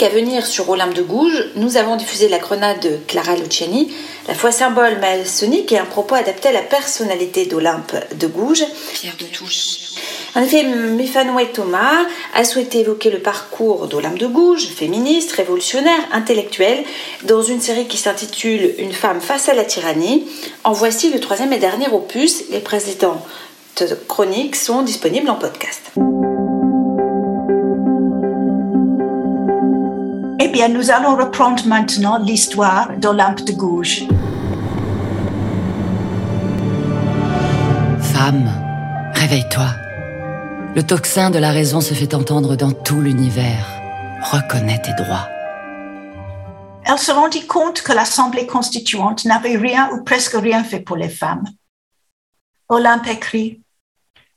Chronique 0.00 0.02
à 0.02 0.18
venir 0.18 0.46
sur 0.46 0.68
Olympe 0.70 0.94
de 0.94 1.02
Gouges, 1.02 1.50
nous 1.56 1.76
avons 1.76 1.96
diffusé 1.96 2.28
la 2.28 2.38
grenade 2.38 2.80
de 2.80 2.98
Clara 3.06 3.36
Luciani, 3.36 3.92
la 4.28 4.34
foi 4.34 4.50
symbole 4.50 4.98
maçonnique 4.98 5.72
et 5.72 5.78
un 5.78 5.84
propos 5.84 6.14
adapté 6.14 6.48
à 6.48 6.52
la 6.52 6.62
personnalité 6.62 7.46
d'Olympe 7.46 7.94
de 8.14 8.26
Gouges. 8.26 8.64
Pierre 8.94 9.16
de 9.18 9.26
Touche. 9.26 9.78
En 10.34 10.42
effet, 10.42 10.62
Méphanoué 10.62 11.48
Thomas 11.52 12.06
a 12.34 12.44
souhaité 12.44 12.80
évoquer 12.80 13.10
le 13.10 13.18
parcours 13.18 13.88
d'Olympe 13.88 14.18
de 14.18 14.26
Gouges, 14.26 14.68
féministe, 14.68 15.32
révolutionnaire, 15.32 16.00
intellectuelle, 16.12 16.84
dans 17.24 17.42
une 17.42 17.60
série 17.60 17.86
qui 17.86 17.98
s'intitule 17.98 18.74
Une 18.78 18.92
femme 18.92 19.20
face 19.20 19.48
à 19.48 19.54
la 19.54 19.64
tyrannie. 19.64 20.26
En 20.64 20.72
voici 20.72 21.10
le 21.10 21.20
troisième 21.20 21.52
et 21.52 21.58
dernier 21.58 21.88
opus. 21.88 22.44
Les 22.50 22.60
précédentes 22.60 23.22
chroniques 24.08 24.56
sont 24.56 24.82
disponibles 24.82 25.30
en 25.30 25.36
podcast. 25.36 25.92
Bien, 30.50 30.68
nous 30.68 30.90
allons 30.90 31.16
reprendre 31.16 31.66
maintenant 31.66 32.18
l'histoire 32.18 32.96
d'Olympe 32.96 33.44
de 33.44 33.52
Gouges. 33.52 34.04
Femme, 38.00 38.50
réveille-toi. 39.14 39.68
Le 40.74 40.82
tocsin 40.82 41.30
de 41.30 41.38
la 41.38 41.50
raison 41.50 41.80
se 41.80 41.94
fait 41.94 42.14
entendre 42.14 42.56
dans 42.56 42.72
tout 42.72 43.00
l'univers. 43.00 43.66
Reconnais 44.22 44.80
tes 44.82 44.92
droits. 45.02 45.28
Elle 46.84 46.98
se 46.98 47.12
rendit 47.12 47.46
compte 47.46 47.82
que 47.82 47.92
l'Assemblée 47.92 48.46
constituante 48.46 49.24
n'avait 49.24 49.56
rien 49.56 49.90
ou 49.92 50.02
presque 50.02 50.34
rien 50.34 50.64
fait 50.64 50.80
pour 50.80 50.96
les 50.96 51.08
femmes. 51.08 51.44
Olympe 52.68 53.06
écrit 53.06 53.62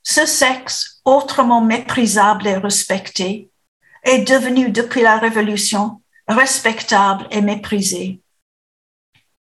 Ce 0.03 0.25
sexe, 0.25 1.01
autrement 1.05 1.61
méprisable 1.61 2.47
et 2.47 2.57
respecté, 2.57 3.49
est 4.03 4.27
devenu 4.27 4.69
depuis 4.69 5.01
la 5.01 5.17
Révolution 5.17 6.01
respectable 6.27 7.27
et 7.31 7.41
méprisé. 7.41 8.21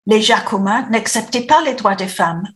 Les 0.05 0.21
Jacobins 0.21 0.87
n'acceptaient 0.89 1.45
pas 1.45 1.61
les 1.61 1.75
droits 1.75 1.95
des 1.95 2.07
femmes. 2.07 2.47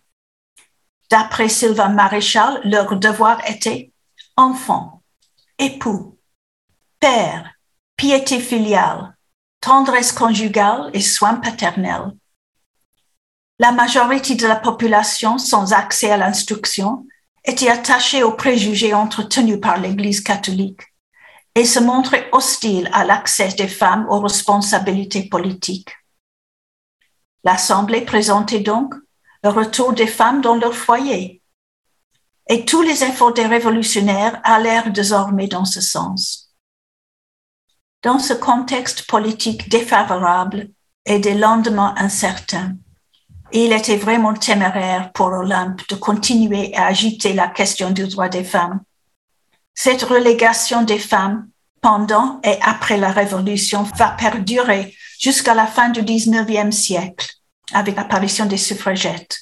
D'après 1.10 1.50
Sylvain 1.50 1.90
Maréchal, 1.90 2.60
leur 2.66 2.98
devoir 2.98 3.40
était 3.50 3.92
enfant, 4.36 5.02
époux, 5.58 6.18
père, 7.00 7.54
piété 7.96 8.40
filiale, 8.40 9.16
tendresse 9.62 10.12
conjugale 10.12 10.90
et 10.94 11.02
soins 11.02 11.36
paternels. 11.36 12.12
La 13.60 13.72
majorité 13.72 14.36
de 14.36 14.46
la 14.46 14.56
population 14.56 15.38
sans 15.38 15.74
accès 15.74 16.12
à 16.12 16.18
l'instruction 16.18 17.08
était 17.46 17.70
attachée 17.70 18.24
aux 18.24 18.34
préjugés 18.34 18.94
entretenus 18.94 19.60
par 19.62 19.78
l'Église 19.78 20.22
catholique 20.22 20.82
et 21.58 21.66
se 21.66 21.80
montrait 21.80 22.30
hostile 22.34 22.88
à 22.94 23.04
l'accès 23.04 23.48
des 23.48 23.68
femmes 23.68 24.06
aux 24.10 24.20
responsabilités 24.20 25.24
politiques. 25.24 25.90
L'Assemblée 27.44 28.02
présentait 28.02 28.60
donc 28.60 28.94
le 29.44 29.50
retour 29.50 29.94
des 29.94 30.06
femmes 30.06 30.42
dans 30.42 30.54
leur 30.54 30.76
foyer, 30.76 31.42
et 32.48 32.64
tous 32.64 32.84
les 32.84 33.04
efforts 33.04 33.34
des 33.34 33.48
révolutionnaires 33.48 34.40
allèrent 34.44 34.92
désormais 34.92 35.48
dans 35.48 35.66
ce 35.66 35.82
sens. 35.82 36.54
Dans 38.04 38.20
ce 38.20 38.34
contexte 38.34 39.08
politique 39.08 39.68
défavorable 39.68 40.70
et 41.08 41.18
des 41.18 41.34
lendemains 41.34 41.96
incertains, 41.98 42.74
il 43.52 43.74
était 43.74 43.98
vraiment 43.98 44.36
téméraire 44.36 45.12
pour 45.12 45.30
Olympe 45.30 45.82
de 45.90 45.96
continuer 45.96 46.76
à 46.76 46.86
agiter 46.86 47.34
la 47.34 47.48
question 47.48 47.90
du 47.90 48.08
droit 48.08 48.30
des 48.30 48.44
femmes 48.44 48.80
cette 49.79 50.01
relégation 50.01 50.81
des 50.81 50.98
femmes 50.98 51.50
pendant 51.81 52.41
et 52.43 52.57
après 52.63 52.98
la 52.98 53.12
Révolution 53.12 53.84
va 53.84 54.10
perdurer 54.10 54.96
jusqu'à 55.19 55.53
la 55.53 55.67
fin 55.67 55.89
du 55.89 56.01
XIXe 56.01 56.75
siècle 56.75 57.29
avec 57.74 57.96
l'apparition 57.96 58.48
des 58.48 58.57
suffragettes. 58.57 59.38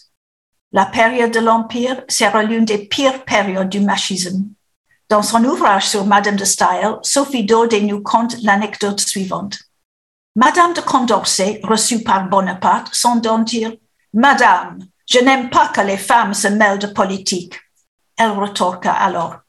La 0.74 0.88
période 0.88 1.32
de 1.32 1.40
l'Empire 1.40 2.04
sera 2.10 2.44
l'une 2.44 2.66
des 2.66 2.80
pires 2.80 3.24
périodes 3.24 3.70
du 3.70 3.80
machisme. 3.80 4.50
Dans 5.08 5.24
son 5.24 5.42
ouvrage 5.46 5.88
sur 5.88 6.06
Madame 6.06 6.36
de 6.36 6.44
Staël, 6.44 6.98
Sophie 7.02 7.46
Daudet 7.46 7.80
nous 7.80 8.04
conte 8.04 8.36
l'anecdote 8.44 9.00
suivante. 9.00 9.58
Madame 10.36 10.74
de 10.74 10.82
Condorcet, 10.82 11.62
reçue 11.64 12.04
par 12.04 12.28
Bonaparte, 12.28 12.94
s'entend 12.94 13.40
dire 13.40 13.72
Madame, 14.14 14.80
je 15.10 15.20
n'aime 15.20 15.50
pas 15.50 15.70
que 15.70 15.80
les 15.80 15.98
femmes 15.98 16.34
se 16.34 16.50
mêlent 16.50 16.80
de 16.80 16.88
politique. 16.88 17.58
Elle 18.18 18.32
retorqua 18.32 18.92
alors 18.92 19.45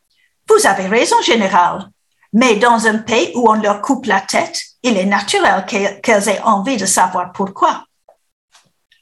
vous 0.49 0.67
avez 0.67 0.87
raison, 0.87 1.21
général. 1.23 1.91
Mais 2.33 2.57
dans 2.57 2.87
un 2.87 2.99
pays 2.99 3.33
où 3.35 3.49
on 3.49 3.55
leur 3.55 3.81
coupe 3.81 4.07
la 4.07 4.21
tête, 4.21 4.61
il 4.83 4.97
est 4.97 5.07
naturel 5.07 5.65
qu'elles 5.67 6.29
aient 6.29 6.43
envie 6.43 6.77
de 6.77 6.87
savoir 6.87 7.33
pourquoi. 7.33 7.85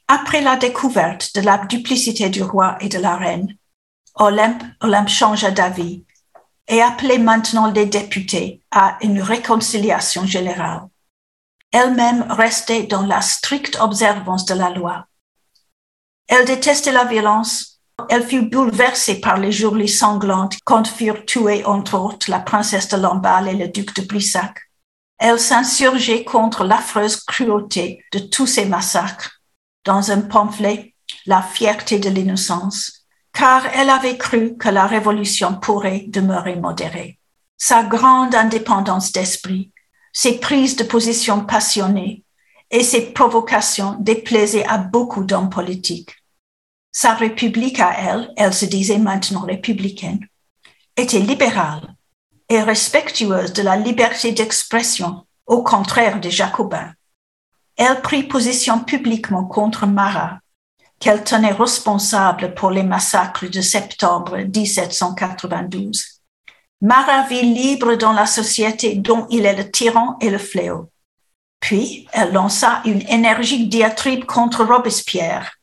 Après 0.07 0.41
la 0.41 0.55
découverte 0.55 1.35
de 1.35 1.41
la 1.41 1.57
duplicité 1.57 2.29
du 2.29 2.43
roi 2.43 2.77
et 2.79 2.89
de 2.89 2.99
la 2.99 3.15
reine, 3.15 3.55
Olympe, 4.15 4.63
Olympe 4.81 5.09
changea 5.09 5.51
d'avis 5.51 6.05
et 6.67 6.81
appelait 6.81 7.17
maintenant 7.17 7.71
les 7.71 7.85
députés 7.85 8.61
à 8.71 8.97
une 9.01 9.21
réconciliation 9.21 10.25
générale. 10.25 10.83
Elle-même 11.71 12.25
restait 12.29 12.83
dans 12.83 13.05
la 13.05 13.21
stricte 13.21 13.77
observance 13.79 14.45
de 14.45 14.53
la 14.53 14.69
loi. 14.69 15.07
Elle 16.27 16.45
détestait 16.45 16.91
la 16.91 17.03
violence 17.03 17.74
elle 18.09 18.25
fut 18.25 18.43
bouleversée 18.43 19.19
par 19.19 19.37
les 19.37 19.51
journées 19.51 19.87
sanglantes 19.87 20.57
quand 20.63 20.87
furent 20.87 21.25
tués 21.25 21.65
entre 21.65 21.97
autres 21.97 22.29
la 22.29 22.39
princesse 22.39 22.89
de 22.89 22.97
Lamballe 22.97 23.47
et 23.47 23.55
le 23.55 23.67
duc 23.67 23.95
de 23.95 24.05
Brissac. 24.05 24.57
Elle 25.17 25.39
s'insurgeait 25.39 26.23
contre 26.23 26.63
l'affreuse 26.63 27.17
cruauté 27.17 28.03
de 28.11 28.19
tous 28.19 28.47
ces 28.47 28.65
massacres 28.65 29.41
dans 29.85 30.11
un 30.11 30.21
pamphlet, 30.21 30.93
La 31.25 31.41
fierté 31.41 31.99
de 31.99 32.09
l'innocence, 32.09 33.05
car 33.31 33.65
elle 33.73 33.89
avait 33.89 34.17
cru 34.17 34.57
que 34.57 34.69
la 34.69 34.87
révolution 34.87 35.53
pourrait 35.53 36.05
demeurer 36.07 36.55
modérée. 36.55 37.19
Sa 37.57 37.83
grande 37.83 38.33
indépendance 38.33 39.11
d'esprit, 39.11 39.71
ses 40.11 40.39
prises 40.39 40.75
de 40.75 40.83
position 40.83 41.45
passionnées 41.45 42.23
et 42.71 42.83
ses 42.83 43.13
provocations 43.13 43.95
déplaisaient 43.99 44.65
à 44.65 44.77
beaucoup 44.77 45.23
d'hommes 45.23 45.49
politiques. 45.49 46.15
Sa 46.97 47.13
république 47.13 47.81
à 47.81 47.93
elle, 47.99 48.31
elle 48.37 48.53
se 48.53 48.63
disait 48.63 48.99
maintenant 48.99 49.41
républicaine, 49.41 50.25
était 50.95 51.19
libérale 51.19 51.93
et 52.47 52.61
respectueuse 52.61 53.51
de 53.51 53.61
la 53.61 53.75
liberté 53.75 54.31
d'expression, 54.31 55.25
au 55.45 55.61
contraire 55.61 56.21
des 56.21 56.31
Jacobins. 56.31 56.93
Elle 57.75 58.01
prit 58.01 58.23
position 58.23 58.79
publiquement 58.79 59.43
contre 59.43 59.85
Marat, 59.85 60.39
qu'elle 60.97 61.25
tenait 61.25 61.51
responsable 61.51 62.53
pour 62.53 62.71
les 62.71 62.83
massacres 62.83 63.49
de 63.49 63.59
septembre 63.59 64.37
1792. 64.37 66.21
Marat 66.79 67.27
vit 67.27 67.41
libre 67.41 67.95
dans 67.95 68.13
la 68.13 68.25
société 68.25 68.95
dont 68.95 69.27
il 69.29 69.45
est 69.45 69.57
le 69.57 69.69
tyran 69.69 70.15
et 70.21 70.29
le 70.29 70.37
fléau. 70.37 70.89
Puis, 71.59 72.07
elle 72.13 72.31
lança 72.31 72.81
une 72.85 73.01
énergique 73.09 73.67
diatribe 73.67 74.23
contre 74.23 74.63
Robespierre. 74.63 75.54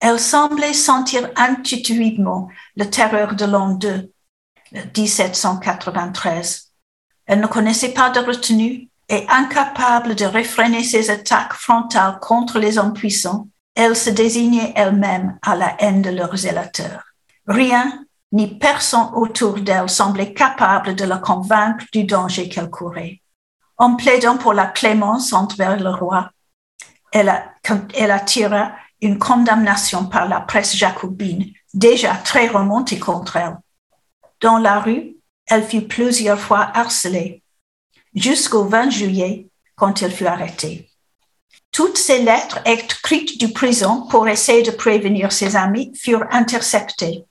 Elle 0.00 0.20
semblait 0.20 0.74
sentir 0.74 1.28
intuitivement 1.36 2.48
le 2.76 2.88
terreur 2.88 3.34
de 3.34 3.44
l'an 3.44 3.70
2, 3.70 4.12
1793. 4.96 6.72
Elle 7.26 7.40
ne 7.40 7.46
connaissait 7.46 7.92
pas 7.92 8.10
de 8.10 8.20
retenue 8.20 8.88
et 9.08 9.26
incapable 9.28 10.14
de 10.14 10.24
réfréner 10.24 10.82
ses 10.84 11.10
attaques 11.10 11.54
frontales 11.54 12.18
contre 12.20 12.58
les 12.58 12.78
hommes 12.78 12.92
puissants, 12.92 13.48
elle 13.74 13.96
se 13.96 14.10
désignait 14.10 14.72
elle-même 14.76 15.38
à 15.42 15.56
la 15.56 15.74
haine 15.78 16.02
de 16.02 16.10
leurs 16.10 16.36
zélateurs. 16.36 17.04
Rien 17.46 18.04
ni 18.32 18.58
personne 18.58 19.08
autour 19.14 19.60
d'elle 19.60 19.88
semblait 19.88 20.34
capable 20.34 20.94
de 20.94 21.04
la 21.04 21.16
convaincre 21.16 21.84
du 21.92 22.04
danger 22.04 22.48
qu'elle 22.48 22.68
courait. 22.68 23.22
En 23.78 23.96
plaidant 23.96 24.36
pour 24.36 24.52
la 24.52 24.66
clémence 24.66 25.32
envers 25.32 25.78
le 25.78 25.90
roi, 25.90 26.30
elle, 27.12 27.32
elle 27.94 28.10
attira 28.10 28.72
une 29.00 29.18
condamnation 29.18 30.06
par 30.06 30.28
la 30.28 30.40
presse 30.40 30.74
jacobine, 30.76 31.52
déjà 31.74 32.14
très 32.14 32.48
remontée 32.48 32.98
contre 32.98 33.36
elle. 33.36 33.58
Dans 34.40 34.58
la 34.58 34.80
rue, 34.80 35.16
elle 35.46 35.64
fut 35.64 35.82
plusieurs 35.82 36.38
fois 36.38 36.70
harcelée, 36.74 37.42
jusqu'au 38.14 38.64
20 38.64 38.90
juillet, 38.90 39.48
quand 39.76 40.02
elle 40.02 40.12
fut 40.12 40.26
arrêtée. 40.26 40.90
Toutes 41.70 41.98
ces 41.98 42.22
lettres 42.22 42.60
écrites 42.66 43.38
du 43.38 43.52
prison 43.52 44.06
pour 44.08 44.26
essayer 44.28 44.62
de 44.62 44.70
prévenir 44.70 45.32
ses 45.32 45.54
amis 45.54 45.92
furent 45.94 46.26
interceptées. 46.30 47.24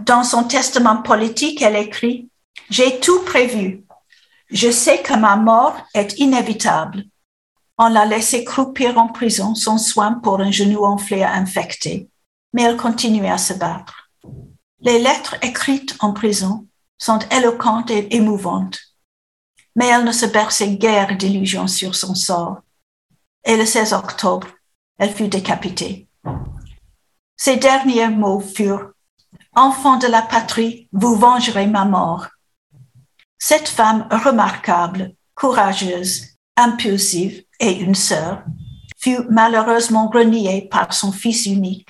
Dans 0.00 0.24
son 0.24 0.44
testament 0.44 1.02
politique, 1.02 1.62
elle 1.62 1.76
écrit 1.76 2.28
J'ai 2.70 3.00
tout 3.00 3.20
prévu. 3.20 3.84
Je 4.50 4.70
sais 4.70 5.00
que 5.00 5.14
ma 5.14 5.36
mort 5.36 5.76
est 5.94 6.18
inévitable. 6.18 7.04
On 7.78 7.88
l'a 7.88 8.04
laissée 8.04 8.44
croupir 8.44 8.98
en 8.98 9.08
prison 9.08 9.54
sans 9.54 9.78
soin 9.78 10.12
pour 10.14 10.40
un 10.40 10.50
genou 10.50 10.84
enflé 10.84 11.22
à 11.22 11.32
infecté, 11.32 12.10
mais 12.52 12.62
elle 12.62 12.76
continuait 12.76 13.30
à 13.30 13.38
se 13.38 13.54
battre. 13.54 14.10
Les 14.80 14.98
lettres 14.98 15.36
écrites 15.42 15.96
en 16.00 16.12
prison 16.12 16.66
sont 16.98 17.20
éloquentes 17.30 17.90
et 17.90 18.14
émouvantes, 18.14 18.80
mais 19.74 19.86
elle 19.86 20.04
ne 20.04 20.12
se 20.12 20.26
berçait 20.26 20.76
guère 20.76 21.16
d'illusions 21.16 21.66
sur 21.66 21.94
son 21.94 22.14
sort. 22.14 22.60
Et 23.44 23.56
le 23.56 23.64
16 23.64 23.92
octobre, 23.92 24.48
elle 24.98 25.12
fut 25.12 25.28
décapitée. 25.28 26.08
Ses 27.36 27.56
derniers 27.56 28.08
mots 28.08 28.40
furent 28.40 28.92
Enfant 29.54 29.98
de 29.98 30.06
la 30.06 30.22
patrie, 30.22 30.88
vous 30.92 31.14
vengerez 31.14 31.66
ma 31.66 31.84
mort. 31.84 32.28
Cette 33.38 33.68
femme 33.68 34.06
remarquable, 34.10 35.14
courageuse, 35.34 36.36
impulsive 36.56 37.44
et 37.62 37.78
une 37.78 37.94
sœur, 37.94 38.42
fut 38.98 39.20
malheureusement 39.30 40.10
reniée 40.12 40.68
par 40.70 40.92
son 40.92 41.12
fils 41.12 41.46
unique. 41.46 41.88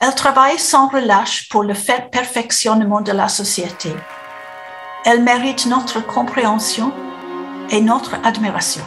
Elle 0.00 0.14
travaille 0.14 0.58
sans 0.58 0.88
relâche 0.88 1.48
pour 1.50 1.62
le 1.62 1.74
fait 1.74 2.10
perfectionnement 2.10 3.02
de 3.02 3.12
la 3.12 3.28
société. 3.28 3.90
Elle 5.04 5.22
mérite 5.22 5.66
notre 5.66 6.00
compréhension 6.00 6.92
et 7.70 7.80
notre 7.82 8.14
admiration. 8.24 8.84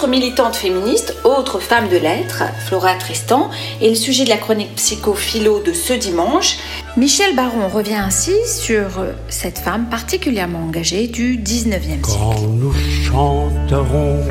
Autre 0.00 0.08
militante 0.08 0.56
féministe, 0.56 1.14
autre 1.24 1.60
femme 1.60 1.90
de 1.90 1.98
lettres, 1.98 2.44
Flora 2.66 2.94
Tristan, 2.94 3.50
est 3.82 3.90
le 3.90 3.94
sujet 3.94 4.24
de 4.24 4.30
la 4.30 4.38
chronique 4.38 4.74
psychophilo 4.76 5.60
de 5.60 5.74
ce 5.74 5.92
dimanche. 5.92 6.56
Michel 6.96 7.36
Baron 7.36 7.68
revient 7.68 7.96
ainsi 7.96 8.32
sur 8.46 8.86
cette 9.28 9.58
femme 9.58 9.90
particulièrement 9.90 10.60
engagée 10.60 11.06
du 11.06 11.36
19e 11.36 11.82
siècle. 11.82 12.00
Quand 12.18 12.40
nous 12.40 12.72
chanterons 12.72 14.24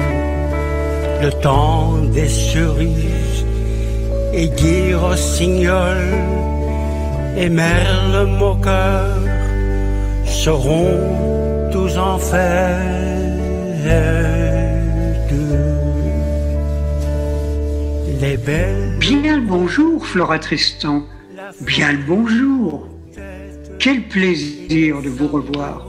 le 1.22 1.30
temps 1.40 2.00
des 2.00 2.28
cerises 2.28 3.46
et 4.34 4.96
Rossignol 4.96 5.98
et 7.38 7.50
Merle 7.50 8.26
Moqueur 8.26 9.20
seront 10.26 11.70
tous 11.72 11.96
en 11.96 12.18
Bien 18.20 19.38
le 19.38 19.46
bonjour, 19.46 20.06
Flora 20.06 20.40
Tristan. 20.40 21.06
Bien 21.62 21.94
le 21.94 22.00
bonjour. 22.00 22.90
Quel 23.80 24.10
plaisir 24.10 25.02
de 25.02 25.08
vous 25.08 25.30
revoir. 25.30 25.88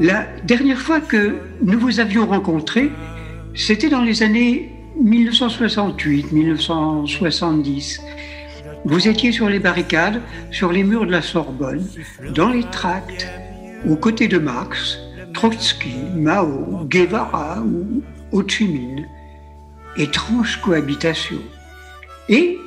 La 0.00 0.26
dernière 0.42 0.80
fois 0.80 1.00
que 1.00 1.36
nous 1.62 1.78
vous 1.78 2.00
avions 2.00 2.26
rencontré, 2.26 2.90
c'était 3.54 3.88
dans 3.88 4.02
les 4.02 4.24
années 4.24 4.72
1968-1970. 5.00 8.00
Vous 8.84 9.06
étiez 9.06 9.30
sur 9.30 9.48
les 9.48 9.60
barricades, 9.60 10.22
sur 10.50 10.72
les 10.72 10.82
murs 10.82 11.06
de 11.06 11.12
la 11.12 11.22
Sorbonne, 11.22 11.86
dans 12.34 12.48
les 12.48 12.64
tracts, 12.64 13.28
aux 13.88 13.94
côtés 13.94 14.26
de 14.26 14.38
Marx, 14.38 14.98
Trotsky, 15.34 15.94
Mao, 16.16 16.84
Guevara 16.86 17.62
ou 17.62 18.02
Ho 18.32 18.42
Chi 18.44 18.66
Minh. 18.66 19.06
Étrange 19.96 20.60
cohabitation. 20.62 21.38
Et 22.30 22.58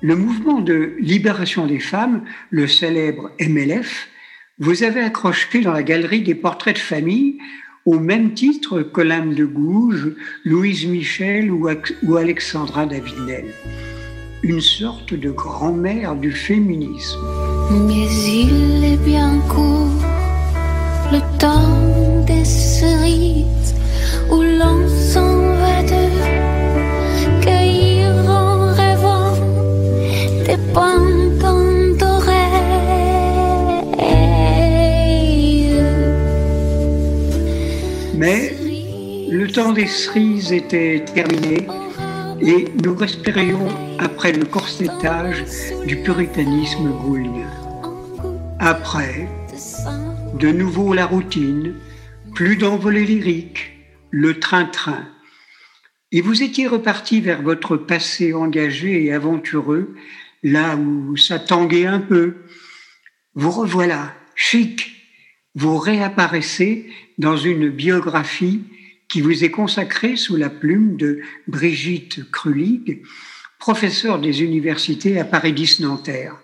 le 0.00 0.16
mouvement 0.16 0.62
de 0.62 0.94
libération 0.98 1.66
des 1.66 1.78
femmes, 1.78 2.24
le 2.48 2.66
célèbre 2.66 3.30
MLF, 3.38 4.08
vous 4.58 4.82
avez 4.82 5.00
accroché 5.00 5.60
dans 5.60 5.72
la 5.72 5.82
galerie 5.82 6.22
des 6.22 6.34
portraits 6.34 6.76
de 6.76 6.80
famille 6.80 7.38
au 7.84 7.98
même 7.98 8.32
titre 8.32 8.80
qu'Olympe 8.80 9.34
de 9.34 9.44
Gouges, 9.44 10.14
Louise 10.44 10.86
Michel 10.86 11.50
ou, 11.50 11.68
Alexandra 12.16 12.86
Davinel. 12.86 13.44
Une 14.42 14.60
sorte 14.62 15.12
de 15.12 15.30
grand-mère 15.30 16.16
du 16.16 16.32
féminisme. 16.32 17.20
Mais 17.86 18.06
il 18.26 18.84
est 18.84 19.04
bien 19.04 19.38
court, 19.48 20.02
le 21.12 21.20
temps 21.38 21.79
Mais 38.20 38.54
le 39.30 39.50
temps 39.50 39.72
des 39.72 39.86
cerises 39.86 40.52
était 40.52 41.02
terminé 41.14 41.66
et 42.42 42.66
nous 42.84 42.94
respirions 42.94 43.66
après 43.98 44.32
le 44.32 44.44
corsetage 44.44 45.42
du 45.86 45.96
puritanisme 45.96 46.90
gaullien. 47.02 47.48
Après, 48.58 49.26
de 50.38 50.48
nouveau 50.48 50.92
la 50.92 51.06
routine, 51.06 51.76
plus 52.34 52.56
d'envolée 52.56 53.06
lyrique, 53.06 53.72
le 54.10 54.38
train-train. 54.38 55.08
Et 56.12 56.20
vous 56.20 56.42
étiez 56.42 56.66
reparti 56.66 57.22
vers 57.22 57.40
votre 57.40 57.78
passé 57.78 58.34
engagé 58.34 59.02
et 59.02 59.14
aventureux, 59.14 59.94
là 60.42 60.76
où 60.76 61.16
ça 61.16 61.38
tanguait 61.38 61.86
un 61.86 62.00
peu. 62.00 62.34
Vous 63.34 63.50
revoilà, 63.50 64.12
chic. 64.34 64.99
Vous 65.54 65.78
réapparaissez 65.78 66.86
dans 67.18 67.36
une 67.36 67.70
biographie 67.70 68.62
qui 69.08 69.20
vous 69.20 69.42
est 69.42 69.50
consacrée 69.50 70.16
sous 70.16 70.36
la 70.36 70.48
plume 70.48 70.96
de 70.96 71.20
Brigitte 71.48 72.30
Krulig, 72.30 73.02
professeure 73.58 74.20
des 74.20 74.42
universités 74.42 75.18
à 75.18 75.24
Paris 75.24 75.52
10 75.52 75.80
Nanterre, 75.80 76.36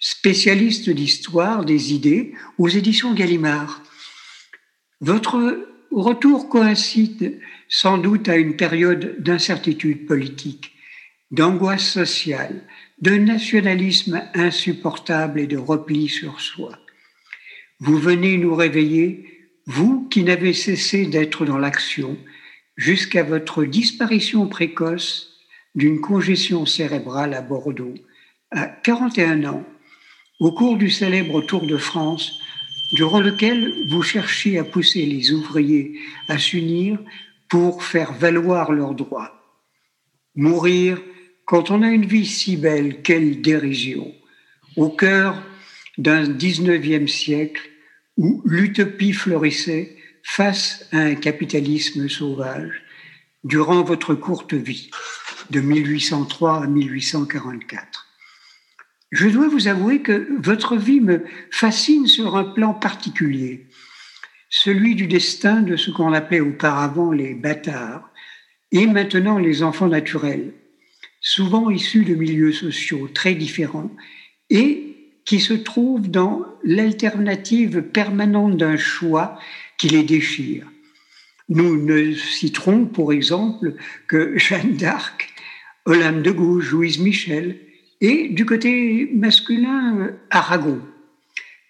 spécialiste 0.00 0.90
d'histoire 0.90 1.64
des 1.64 1.94
idées 1.94 2.34
aux 2.58 2.68
éditions 2.68 3.14
Gallimard. 3.14 3.82
Votre 5.00 5.68
retour 5.92 6.48
coïncide 6.48 7.40
sans 7.68 7.96
doute 7.98 8.28
à 8.28 8.36
une 8.36 8.56
période 8.56 9.16
d'incertitude 9.20 10.06
politique. 10.06 10.70
d'angoisse 11.30 11.88
sociale, 11.88 12.62
de 13.00 13.12
nationalisme 13.12 14.22
insupportable 14.34 15.40
et 15.40 15.46
de 15.46 15.56
repli 15.56 16.10
sur 16.10 16.42
soi. 16.42 16.81
Vous 17.84 17.98
venez 17.98 18.38
nous 18.38 18.54
réveiller, 18.54 19.26
vous 19.66 20.06
qui 20.08 20.22
n'avez 20.22 20.52
cessé 20.52 21.04
d'être 21.04 21.44
dans 21.44 21.58
l'action, 21.58 22.16
jusqu'à 22.76 23.24
votre 23.24 23.64
disparition 23.64 24.46
précoce 24.46 25.36
d'une 25.74 26.00
congestion 26.00 26.64
cérébrale 26.64 27.34
à 27.34 27.42
Bordeaux, 27.42 27.94
à 28.52 28.68
41 28.68 29.42
ans, 29.46 29.64
au 30.38 30.52
cours 30.52 30.76
du 30.76 30.90
célèbre 30.90 31.42
Tour 31.42 31.66
de 31.66 31.76
France, 31.76 32.38
durant 32.92 33.18
lequel 33.18 33.74
vous 33.90 34.02
cherchiez 34.02 34.60
à 34.60 34.64
pousser 34.64 35.04
les 35.04 35.32
ouvriers 35.32 35.98
à 36.28 36.38
s'unir 36.38 37.00
pour 37.48 37.82
faire 37.82 38.12
valoir 38.12 38.70
leurs 38.70 38.94
droits. 38.94 39.42
Mourir 40.36 41.02
quand 41.46 41.72
on 41.72 41.82
a 41.82 41.88
une 41.88 42.06
vie 42.06 42.26
si 42.26 42.56
belle, 42.56 43.02
quelle 43.02 43.40
dérision, 43.40 44.14
au 44.76 44.88
cœur 44.88 45.42
d'un 45.98 46.22
19e 46.22 47.08
siècle 47.08 47.70
où 48.16 48.42
l'utopie 48.44 49.12
fleurissait 49.12 49.96
face 50.22 50.86
à 50.92 50.98
un 50.98 51.14
capitalisme 51.14 52.08
sauvage 52.08 52.82
durant 53.44 53.82
votre 53.82 54.14
courte 54.14 54.54
vie 54.54 54.90
de 55.50 55.60
1803 55.60 56.64
à 56.64 56.66
1844. 56.66 58.06
Je 59.10 59.28
dois 59.28 59.48
vous 59.48 59.68
avouer 59.68 60.00
que 60.00 60.28
votre 60.40 60.76
vie 60.76 61.00
me 61.00 61.24
fascine 61.50 62.06
sur 62.06 62.36
un 62.36 62.44
plan 62.44 62.72
particulier, 62.72 63.66
celui 64.48 64.94
du 64.94 65.06
destin 65.06 65.60
de 65.60 65.76
ce 65.76 65.90
qu'on 65.90 66.12
appelait 66.12 66.40
auparavant 66.40 67.12
les 67.12 67.34
bâtards 67.34 68.10
et 68.70 68.86
maintenant 68.86 69.38
les 69.38 69.62
enfants 69.62 69.88
naturels, 69.88 70.54
souvent 71.20 71.68
issus 71.68 72.04
de 72.04 72.14
milieux 72.14 72.52
sociaux 72.52 73.08
très 73.08 73.34
différents 73.34 73.90
et 74.48 74.91
qui 75.24 75.40
se 75.40 75.54
trouvent 75.54 76.10
dans 76.10 76.44
l'alternative 76.64 77.82
permanente 77.82 78.56
d'un 78.56 78.76
choix 78.76 79.38
qui 79.78 79.88
les 79.88 80.02
déchire. 80.02 80.66
Nous 81.48 81.76
ne 81.82 82.12
citerons 82.14 82.86
pour 82.86 83.12
exemple 83.12 83.74
que 84.08 84.38
Jeanne 84.38 84.76
d'Arc, 84.76 85.28
Olympe 85.84 86.22
de 86.22 86.30
Gouges, 86.30 86.70
Louise 86.70 86.98
Michel, 86.98 87.58
et 88.00 88.28
du 88.28 88.46
côté 88.46 89.10
masculin, 89.12 90.10
Aragon, 90.30 90.80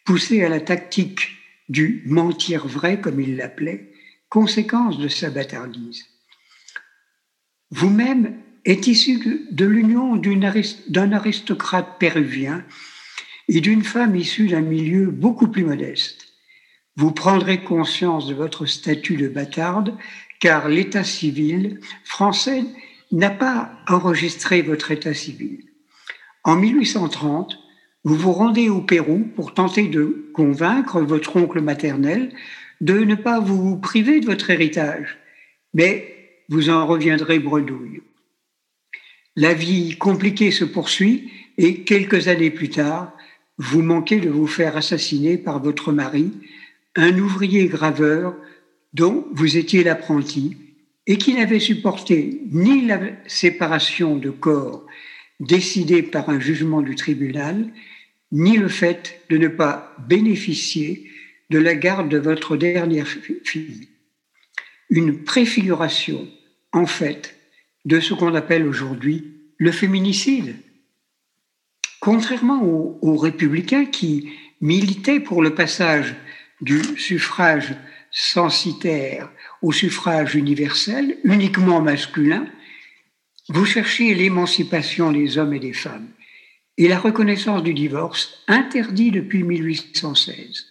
poussé 0.04 0.42
à 0.42 0.48
la 0.48 0.60
tactique 0.60 1.30
du 1.68 2.02
mentir 2.06 2.66
vrai, 2.66 3.00
comme 3.00 3.20
il 3.20 3.36
l'appelait, 3.36 3.92
conséquence 4.28 4.98
de 4.98 5.08
sa 5.08 5.30
bâtardise. 5.30 6.06
Vous-même 7.70 8.34
êtes 8.64 8.86
issu 8.86 9.46
de 9.50 9.64
l'union 9.64 10.16
d'un 10.16 11.12
aristocrate 11.12 11.98
péruvien 11.98 12.64
et 13.48 13.60
d'une 13.60 13.82
femme 13.82 14.16
issue 14.16 14.48
d'un 14.48 14.60
milieu 14.60 15.06
beaucoup 15.06 15.48
plus 15.48 15.64
modeste. 15.64 16.28
Vous 16.96 17.12
prendrez 17.12 17.62
conscience 17.62 18.26
de 18.26 18.34
votre 18.34 18.66
statut 18.66 19.16
de 19.16 19.28
bâtarde, 19.28 19.96
car 20.40 20.68
l'état 20.68 21.04
civil 21.04 21.80
français 22.04 22.64
n'a 23.10 23.30
pas 23.30 23.72
enregistré 23.88 24.62
votre 24.62 24.90
état 24.90 25.14
civil. 25.14 25.64
En 26.44 26.56
1830, 26.56 27.58
vous 28.04 28.16
vous 28.16 28.32
rendez 28.32 28.68
au 28.68 28.80
Pérou 28.80 29.24
pour 29.36 29.54
tenter 29.54 29.86
de 29.86 30.30
convaincre 30.34 31.00
votre 31.00 31.36
oncle 31.36 31.60
maternel 31.60 32.34
de 32.80 32.98
ne 32.98 33.14
pas 33.14 33.38
vous 33.38 33.78
priver 33.78 34.18
de 34.18 34.26
votre 34.26 34.50
héritage, 34.50 35.18
mais 35.72 36.12
vous 36.48 36.68
en 36.68 36.84
reviendrez 36.86 37.38
bredouille. 37.38 38.02
La 39.36 39.54
vie 39.54 39.96
compliquée 39.96 40.50
se 40.50 40.64
poursuit 40.64 41.30
et 41.56 41.84
quelques 41.84 42.28
années 42.28 42.50
plus 42.50 42.70
tard, 42.70 43.16
vous 43.62 43.82
manquez 43.82 44.18
de 44.18 44.28
vous 44.28 44.48
faire 44.48 44.76
assassiner 44.76 45.38
par 45.38 45.62
votre 45.62 45.92
mari, 45.92 46.32
un 46.96 47.16
ouvrier 47.16 47.66
graveur 47.66 48.34
dont 48.92 49.24
vous 49.32 49.56
étiez 49.56 49.84
l'apprenti 49.84 50.56
et 51.06 51.16
qui 51.16 51.34
n'avait 51.34 51.60
supporté 51.60 52.42
ni 52.50 52.84
la 52.84 52.98
séparation 53.28 54.16
de 54.16 54.30
corps 54.30 54.84
décidée 55.38 56.02
par 56.02 56.28
un 56.28 56.40
jugement 56.40 56.82
du 56.82 56.96
tribunal, 56.96 57.68
ni 58.32 58.56
le 58.56 58.66
fait 58.66 59.20
de 59.30 59.38
ne 59.38 59.48
pas 59.48 59.94
bénéficier 60.08 61.08
de 61.50 61.58
la 61.58 61.76
garde 61.76 62.08
de 62.08 62.18
votre 62.18 62.56
dernière 62.56 63.06
fille. 63.44 63.88
Une 64.90 65.22
préfiguration, 65.22 66.26
en 66.72 66.86
fait, 66.86 67.36
de 67.84 68.00
ce 68.00 68.12
qu'on 68.14 68.34
appelle 68.34 68.66
aujourd'hui 68.66 69.34
le 69.58 69.70
féminicide. 69.70 70.56
Contrairement 72.02 72.64
aux, 73.00 73.16
républicains 73.16 73.84
qui 73.84 74.32
militaient 74.60 75.20
pour 75.20 75.40
le 75.40 75.54
passage 75.54 76.16
du 76.60 76.82
suffrage 76.98 77.76
censitaire 78.10 79.30
au 79.62 79.70
suffrage 79.70 80.34
universel, 80.34 81.18
uniquement 81.22 81.80
masculin, 81.80 82.44
vous 83.50 83.64
cherchez 83.64 84.14
l'émancipation 84.14 85.12
des 85.12 85.38
hommes 85.38 85.54
et 85.54 85.60
des 85.60 85.72
femmes 85.72 86.08
et 86.76 86.88
la 86.88 86.98
reconnaissance 86.98 87.62
du 87.62 87.72
divorce 87.72 88.42
interdit 88.48 89.12
depuis 89.12 89.44
1816. 89.44 90.66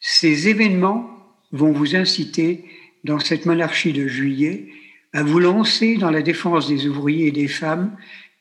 Ces 0.00 0.48
événements 0.48 1.10
vont 1.50 1.72
vous 1.72 1.94
inciter, 1.94 2.64
dans 3.04 3.18
cette 3.18 3.44
monarchie 3.44 3.92
de 3.92 4.08
juillet, 4.08 4.72
à 5.12 5.22
vous 5.22 5.40
lancer 5.40 5.98
dans 5.98 6.10
la 6.10 6.22
défense 6.22 6.68
des 6.68 6.86
ouvriers 6.86 7.26
et 7.26 7.32
des 7.32 7.48
femmes 7.48 7.94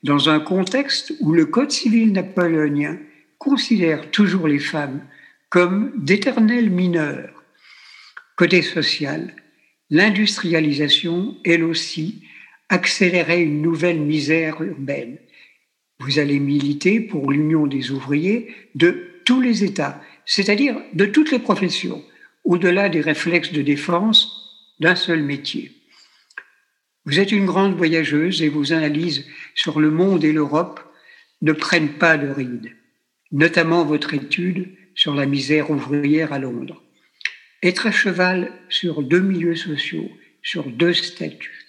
dans 0.04 0.30
un 0.30 0.40
contexte 0.40 1.14
où 1.20 1.34
le 1.34 1.46
Code 1.46 1.72
civil 1.72 2.12
napoléonien 2.12 2.98
considère 3.38 4.12
toujours 4.12 4.48
les 4.48 4.60
femmes 4.60 5.02
comme 5.50 5.92
d'éternels 5.98 6.70
mineurs. 6.70 7.44
Côté 8.36 8.62
social, 8.62 9.36
l'industrialisation, 9.90 11.38
elle 11.44 11.64
aussi, 11.64 12.24
accélérait 12.70 13.42
une 13.42 13.62
nouvelle 13.62 14.00
misère 14.00 14.62
urbaine. 14.62 15.18
Vous 16.00 16.20
allez 16.20 16.40
militer 16.40 17.00
pour 17.00 17.32
l'union 17.32 17.68
des 17.68 17.92
ouvriers 17.92 18.56
de 18.76 19.22
tous 19.26 19.42
les 19.42 19.64
États, 19.64 20.02
c'est-à-dire 20.26 20.78
de 20.94 21.06
toutes 21.06 21.32
les 21.32 21.40
professions, 21.40 22.04
au-delà 22.44 22.90
des 22.90 23.02
réflexes 23.02 23.52
de 23.52 23.62
défense 23.62 24.76
d'un 24.80 24.96
seul 24.96 25.22
métier. 25.22 25.81
Vous 27.06 27.20
êtes 27.20 27.32
une 27.32 27.46
grande 27.46 27.76
voyageuse 27.76 28.44
et 28.44 28.50
vos 28.50 28.74
analyses 28.74 29.26
sur 29.56 29.80
le 29.80 29.90
monde 29.90 30.24
et 30.24 30.32
l'Europe 30.32 30.80
ne 31.42 31.52
prennent 31.52 31.98
pas 31.98 32.18
de 32.18 32.28
ride, 32.28 32.76
notamment 33.32 33.84
votre 33.84 34.14
étude 34.14 34.70
sur 34.94 35.16
la 35.16 35.26
misère 35.26 35.72
ouvrière 35.72 36.32
à 36.32 36.38
Londres. 36.38 36.84
Être 37.64 37.88
à 37.88 37.92
cheval 37.92 38.52
sur 38.70 39.02
deux 39.02 39.20
milieux 39.20 39.56
sociaux, 39.56 40.10
sur 40.44 40.66
deux 40.66 40.94
statuts, 40.94 41.66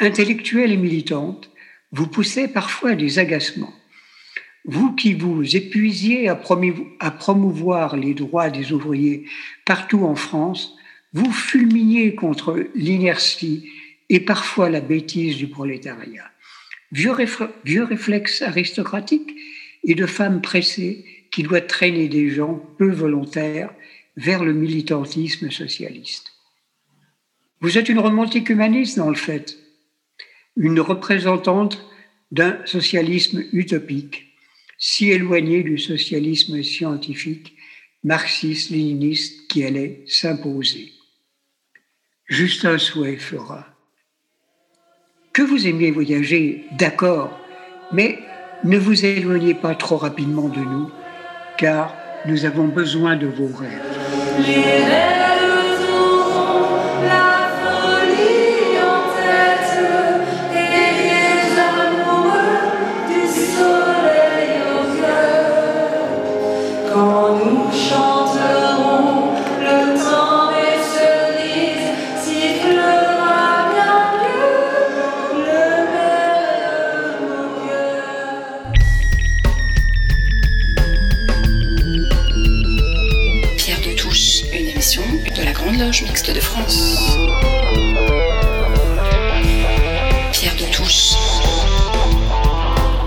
intellectuelle 0.00 0.72
et 0.72 0.76
militante, 0.76 1.50
vous 1.92 2.08
poussez 2.08 2.48
parfois 2.48 2.90
à 2.90 2.96
des 2.96 3.20
agacements. 3.20 3.72
Vous 4.64 4.92
qui 4.92 5.14
vous 5.14 5.54
épuisiez 5.54 6.28
à 6.28 6.34
promouvoir 7.10 7.96
les 7.96 8.14
droits 8.14 8.50
des 8.50 8.72
ouvriers 8.72 9.26
partout 9.64 10.04
en 10.04 10.16
France, 10.16 10.74
vous 11.12 11.30
fulminiez 11.30 12.16
contre 12.16 12.66
l'inertie 12.74 13.68
et 14.08 14.20
parfois 14.20 14.70
la 14.70 14.80
bêtise 14.80 15.36
du 15.36 15.48
prolétariat. 15.48 16.30
Vieux, 16.92 17.12
réflexe 17.82 18.42
aristocratique 18.42 19.34
et 19.82 19.94
de 19.94 20.06
femmes 20.06 20.40
pressées 20.40 21.04
qui 21.30 21.42
doit 21.42 21.60
traîner 21.60 22.08
des 22.08 22.30
gens 22.30 22.54
peu 22.78 22.90
volontaires 22.90 23.74
vers 24.16 24.44
le 24.44 24.52
militantisme 24.52 25.50
socialiste. 25.50 26.32
Vous 27.60 27.78
êtes 27.78 27.88
une 27.88 27.98
romantique 27.98 28.50
humaniste 28.50 28.96
dans 28.98 29.08
le 29.08 29.16
fait, 29.16 29.58
une 30.56 30.78
représentante 30.78 31.84
d'un 32.30 32.64
socialisme 32.66 33.42
utopique, 33.52 34.36
si 34.78 35.10
éloigné 35.10 35.62
du 35.62 35.78
socialisme 35.78 36.62
scientifique, 36.62 37.56
marxiste-léniniste 38.04 39.48
qui 39.48 39.64
allait 39.64 40.04
s'imposer. 40.06 40.92
Juste 42.26 42.64
un 42.64 42.78
souhait 42.78 43.16
fera 43.16 43.73
que 45.34 45.42
vous 45.42 45.66
aimiez 45.66 45.90
voyager, 45.90 46.64
d'accord, 46.78 47.38
mais 47.92 48.20
ne 48.62 48.78
vous 48.78 49.04
éloignez 49.04 49.52
pas 49.54 49.74
trop 49.74 49.96
rapidement 49.96 50.48
de 50.48 50.60
nous, 50.60 50.90
car 51.58 51.94
nous 52.26 52.46
avons 52.46 52.68
besoin 52.68 53.16
de 53.16 53.26
vos 53.26 53.50
rêves. 53.54 55.13
Pierre 90.30 90.54
de 90.54 90.72
Touche. 90.72 91.14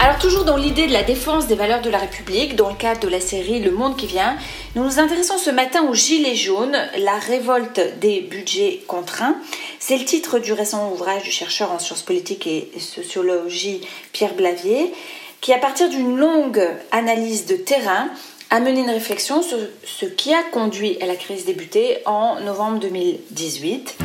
Alors 0.01 0.19
toujours 0.19 0.43
dans 0.43 0.57
l'idée 0.57 0.86
de 0.88 0.91
la 0.91 1.03
défense 1.03 1.47
des 1.47 1.55
valeurs 1.55 1.81
de 1.81 1.89
la 1.89 1.99
République, 1.99 2.57
dans 2.57 2.67
le 2.67 2.75
cadre 2.75 2.99
de 2.99 3.07
la 3.07 3.21
série 3.21 3.62
Le 3.62 3.71
Monde 3.71 3.95
qui 3.95 4.05
vient, 4.05 4.36
nous 4.75 4.83
nous 4.83 4.99
intéressons 4.99 5.38
ce 5.38 5.49
matin 5.49 5.83
aux 5.88 5.93
Gilets 5.93 6.36
jaunes, 6.36 6.77
la 6.97 7.17
révolte 7.19 7.79
des 8.01 8.19
budgets 8.19 8.81
contraints. 8.86 9.38
C'est 9.79 9.97
le 9.97 10.03
titre 10.03 10.39
du 10.39 10.51
récent 10.51 10.91
ouvrage 10.91 11.23
du 11.23 11.31
chercheur 11.31 11.71
en 11.71 11.79
sciences 11.79 12.03
politiques 12.03 12.47
et 12.47 12.69
sociologie 12.79 13.79
Pierre 14.12 14.33
Blavier, 14.33 14.91
qui 15.39 15.53
à 15.53 15.57
partir 15.57 15.88
d'une 15.88 16.17
longue 16.17 16.67
analyse 16.91 17.45
de 17.45 17.55
terrain 17.55 18.10
a 18.49 18.60
mené 18.60 18.81
une 18.81 18.89
réflexion 18.89 19.41
sur 19.41 19.57
ce 19.83 20.05
qui 20.05 20.33
a 20.33 20.41
conduit 20.51 20.97
à 21.01 21.05
la 21.05 21.15
crise 21.15 21.45
débutée 21.45 21.97
en 22.05 22.39
novembre 22.39 22.79
2018. 22.79 23.97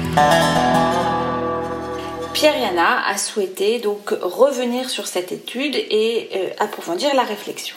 Pierre 2.33 2.59
Yana 2.59 3.07
a 3.07 3.17
souhaité 3.19 3.79
donc 3.79 4.11
revenir 4.21 4.91
sur 4.91 5.07
cette 5.07 5.31
étude 5.31 5.77
et 5.77 6.29
euh, 6.35 6.49
approfondir 6.59 7.15
la 7.15 7.23
réflexion. 7.23 7.77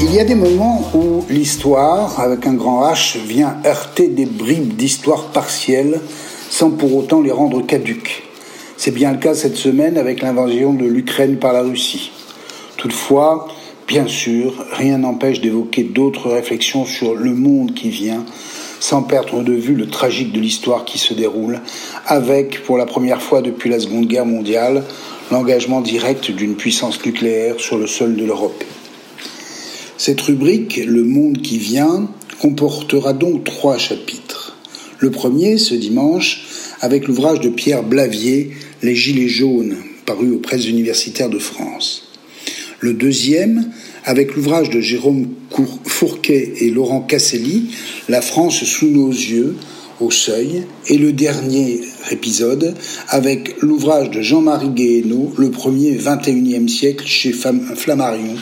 Il 0.00 0.14
y 0.14 0.20
a 0.20 0.24
des 0.24 0.34
moments 0.34 0.90
où 0.92 1.24
l'histoire, 1.30 2.20
avec 2.20 2.46
un 2.46 2.54
grand 2.54 2.92
H, 2.92 3.18
vient 3.18 3.56
heurter 3.64 4.08
des 4.08 4.26
bribes 4.26 4.76
d'histoire 4.76 5.28
partielles 5.28 6.00
sans 6.50 6.70
pour 6.70 6.94
autant 6.94 7.22
les 7.22 7.32
rendre 7.32 7.62
caduques. 7.62 8.24
C'est 8.76 8.90
bien 8.90 9.12
le 9.12 9.18
cas 9.18 9.34
cette 9.34 9.56
semaine 9.56 9.96
avec 9.96 10.20
l'invasion 10.20 10.74
de 10.74 10.84
l'Ukraine 10.84 11.38
par 11.38 11.54
la 11.54 11.62
Russie. 11.62 12.12
Toutefois, 12.76 13.48
bien 13.88 14.06
sûr, 14.06 14.64
rien 14.72 14.98
n'empêche 14.98 15.40
d'évoquer 15.40 15.84
d'autres 15.84 16.30
réflexions 16.30 16.84
sur 16.84 17.14
le 17.14 17.34
monde 17.34 17.74
qui 17.74 17.88
vient, 17.88 18.24
sans 18.80 19.02
perdre 19.02 19.42
de 19.42 19.52
vue 19.52 19.74
le 19.74 19.88
tragique 19.88 20.32
de 20.32 20.40
l'histoire 20.40 20.84
qui 20.84 20.98
se 20.98 21.14
déroule, 21.14 21.60
avec, 22.06 22.62
pour 22.64 22.76
la 22.76 22.86
première 22.86 23.22
fois 23.22 23.42
depuis 23.42 23.70
la 23.70 23.80
Seconde 23.80 24.06
Guerre 24.06 24.26
mondiale, 24.26 24.84
l'engagement 25.30 25.80
direct 25.80 26.30
d'une 26.30 26.54
puissance 26.54 27.04
nucléaire 27.04 27.58
sur 27.58 27.78
le 27.78 27.86
sol 27.86 28.16
de 28.16 28.24
l'Europe. 28.24 28.62
Cette 29.96 30.20
rubrique, 30.20 30.76
Le 30.86 31.04
monde 31.04 31.40
qui 31.40 31.58
vient, 31.58 32.08
comportera 32.40 33.14
donc 33.14 33.44
trois 33.44 33.78
chapitres. 33.78 34.56
Le 34.98 35.10
premier, 35.10 35.56
ce 35.56 35.74
dimanche, 35.74 36.46
avec 36.80 37.08
l'ouvrage 37.08 37.40
de 37.40 37.48
Pierre 37.48 37.82
Blavier, 37.82 38.50
Les 38.82 38.94
Gilets 38.94 39.28
jaunes, 39.28 39.76
paru 40.04 40.30
aux 40.30 40.38
presses 40.38 40.66
universitaires 40.66 41.30
de 41.30 41.38
France. 41.38 42.05
Le 42.86 42.92
deuxième, 42.92 43.72
avec 44.04 44.36
l'ouvrage 44.36 44.70
de 44.70 44.80
Jérôme 44.80 45.26
Fourquet 45.86 46.52
et 46.60 46.70
Laurent 46.70 47.00
Casselli, 47.00 47.70
La 48.08 48.22
France 48.22 48.62
sous 48.62 48.86
nos 48.86 49.10
yeux, 49.10 49.56
au 49.98 50.12
seuil, 50.12 50.62
et 50.86 50.96
le 50.96 51.12
dernier 51.12 51.80
épisode 52.12 52.76
avec 53.08 53.60
l'ouvrage 53.60 54.12
de 54.12 54.22
Jean-Marie 54.22 54.68
Guéhenno, 54.68 55.34
Le 55.36 55.50
premier 55.50 55.96
21e 55.96 56.68
siècle 56.68 57.04
chez 57.04 57.32
Flammarion, 57.32 58.36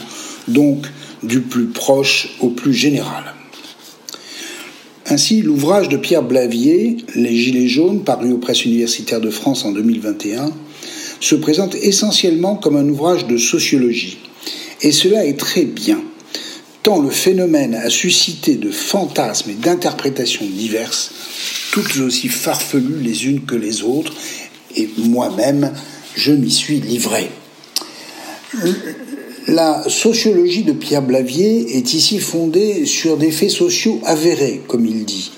donc 0.46 0.88
du 1.22 1.40
plus 1.40 1.68
proche 1.68 2.37
au 2.40 2.50
plus 2.50 2.74
général. 2.74 3.24
Ainsi, 5.07 5.40
l'ouvrage 5.40 5.88
de 5.88 5.96
Pierre 5.96 6.22
Blavier, 6.22 6.98
Les 7.14 7.35
Gilets 7.35 7.68
jaunes, 7.68 8.04
paru 8.04 8.30
aux 8.30 8.38
presses 8.38 8.66
universitaires 8.66 9.22
de 9.22 9.30
France 9.30 9.64
en 9.64 9.72
2021, 9.72 10.52
se 11.20 11.35
présente 11.35 11.74
essentiellement 11.76 12.57
comme 12.57 12.76
un 12.76 12.87
ouvrage 12.90 13.26
de 13.26 13.38
sociologie. 13.38 14.18
Et 14.85 14.92
cela 14.92 15.25
est 15.25 15.38
très 15.38 15.64
bien, 15.64 16.05
tant 16.83 17.01
le 17.01 17.09
phénomène 17.09 17.75
a 17.75 17.88
suscité 17.88 18.57
de 18.57 18.70
fantasmes 18.70 19.51
et 19.51 19.55
d'interprétations 19.55 20.44
diverses, 20.44 21.11
toutes 21.73 21.97
aussi 21.97 22.29
farfelues 22.29 23.01
les 23.03 23.25
unes 23.25 23.47
que 23.47 23.55
les 23.55 23.83
autres, 23.83 24.12
et 24.77 24.90
moi-même, 24.99 25.73
je 26.14 26.33
m'y 26.33 26.51
suis 26.51 26.81
livré. 26.81 27.31
La 29.49 29.88
sociologie 29.88 30.64
de 30.64 30.73
Pierre 30.73 31.03
Blavier 31.03 31.79
est 31.79 31.94
ici 31.94 32.18
fondée 32.18 32.85
sur 32.85 33.16
des 33.16 33.31
faits 33.31 33.51
sociaux 33.51 34.01
avérés, 34.05 34.61
comme 34.68 34.85
il 34.85 35.07
dit, 35.07 35.33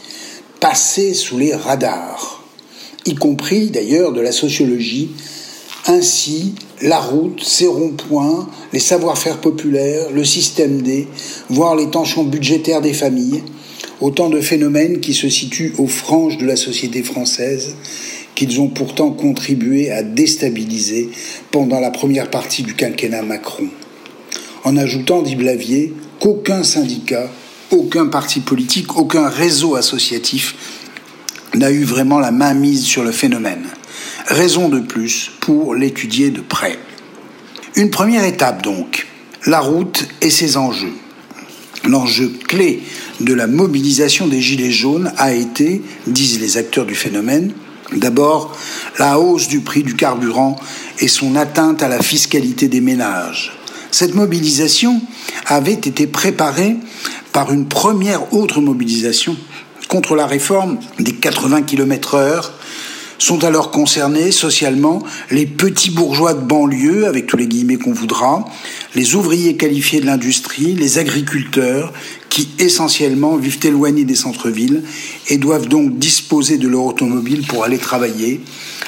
passés 0.58 1.14
sous 1.14 1.38
les 1.38 1.54
radars, 1.54 2.44
y 3.04 3.14
compris 3.14 3.70
d'ailleurs 3.70 4.12
de 4.12 4.20
la 4.20 4.32
sociologie 4.32 5.10
ainsi, 5.86 6.54
la 6.82 6.98
route, 6.98 7.42
ses 7.42 7.66
ronds-points, 7.66 8.48
les 8.72 8.78
savoir-faire 8.78 9.40
populaires, 9.40 10.10
le 10.12 10.24
système 10.24 10.82
D, 10.82 11.08
voire 11.48 11.76
les 11.76 11.90
tensions 11.90 12.24
budgétaires 12.24 12.82
des 12.82 12.92
familles, 12.92 13.42
autant 14.00 14.28
de 14.28 14.40
phénomènes 14.40 15.00
qui 15.00 15.14
se 15.14 15.28
situent 15.28 15.74
aux 15.78 15.86
franges 15.86 16.38
de 16.38 16.46
la 16.46 16.56
société 16.56 17.02
française, 17.02 17.74
qu'ils 18.34 18.60
ont 18.60 18.68
pourtant 18.68 19.10
contribué 19.10 19.90
à 19.90 20.02
déstabiliser 20.02 21.08
pendant 21.50 21.80
la 21.80 21.90
première 21.90 22.30
partie 22.30 22.62
du 22.62 22.74
quinquennat 22.74 23.22
Macron. 23.22 23.68
En 24.64 24.76
ajoutant, 24.76 25.22
dit 25.22 25.36
Blavier, 25.36 25.94
qu'aucun 26.20 26.62
syndicat, 26.62 27.30
aucun 27.70 28.06
parti 28.06 28.40
politique, 28.40 28.96
aucun 28.96 29.28
réseau 29.28 29.76
associatif 29.76 30.54
n'a 31.54 31.70
eu 31.70 31.84
vraiment 31.84 32.18
la 32.18 32.32
main 32.32 32.52
mise 32.52 32.84
sur 32.84 33.02
le 33.02 33.12
phénomène. 33.12 33.66
Raison 34.28 34.68
de 34.68 34.80
plus 34.80 35.30
pour 35.38 35.76
l'étudier 35.76 36.30
de 36.30 36.40
près. 36.40 36.76
Une 37.76 37.90
première 37.90 38.24
étape 38.24 38.60
donc, 38.60 39.06
la 39.46 39.60
route 39.60 40.08
et 40.20 40.30
ses 40.30 40.56
enjeux. 40.56 40.94
L'enjeu 41.84 42.32
clé 42.48 42.82
de 43.20 43.32
la 43.32 43.46
mobilisation 43.46 44.26
des 44.26 44.40
Gilets 44.40 44.72
jaunes 44.72 45.12
a 45.16 45.32
été, 45.32 45.80
disent 46.08 46.40
les 46.40 46.56
acteurs 46.56 46.86
du 46.86 46.96
phénomène, 46.96 47.52
d'abord 47.92 48.56
la 48.98 49.20
hausse 49.20 49.46
du 49.46 49.60
prix 49.60 49.84
du 49.84 49.94
carburant 49.94 50.56
et 50.98 51.06
son 51.06 51.36
atteinte 51.36 51.84
à 51.84 51.88
la 51.88 52.02
fiscalité 52.02 52.66
des 52.66 52.80
ménages. 52.80 53.52
Cette 53.92 54.16
mobilisation 54.16 55.00
avait 55.46 55.72
été 55.72 56.08
préparée 56.08 56.76
par 57.32 57.52
une 57.52 57.68
première 57.68 58.34
autre 58.34 58.60
mobilisation 58.60 59.36
contre 59.86 60.16
la 60.16 60.26
réforme 60.26 60.78
des 60.98 61.14
80 61.14 61.62
km 61.62 62.16
heure 62.16 62.52
sont 63.18 63.44
alors 63.44 63.70
concernés 63.70 64.30
socialement 64.30 65.02
les 65.30 65.46
petits 65.46 65.90
bourgeois 65.90 66.34
de 66.34 66.40
banlieue, 66.40 67.06
avec 67.06 67.26
tous 67.26 67.36
les 67.36 67.46
guillemets 67.46 67.76
qu'on 67.76 67.92
voudra, 67.92 68.44
les 68.94 69.14
ouvriers 69.14 69.56
qualifiés 69.56 70.00
de 70.00 70.06
l'industrie, 70.06 70.74
les 70.74 70.98
agriculteurs, 70.98 71.92
qui 72.28 72.48
essentiellement 72.58 73.36
vivent 73.36 73.60
éloignés 73.64 74.04
des 74.04 74.14
centres-villes 74.14 74.82
et 75.28 75.38
doivent 75.38 75.68
donc 75.68 75.98
disposer 75.98 76.58
de 76.58 76.68
leur 76.68 76.84
automobile 76.84 77.46
pour 77.46 77.64
aller 77.64 77.78
travailler, 77.78 78.42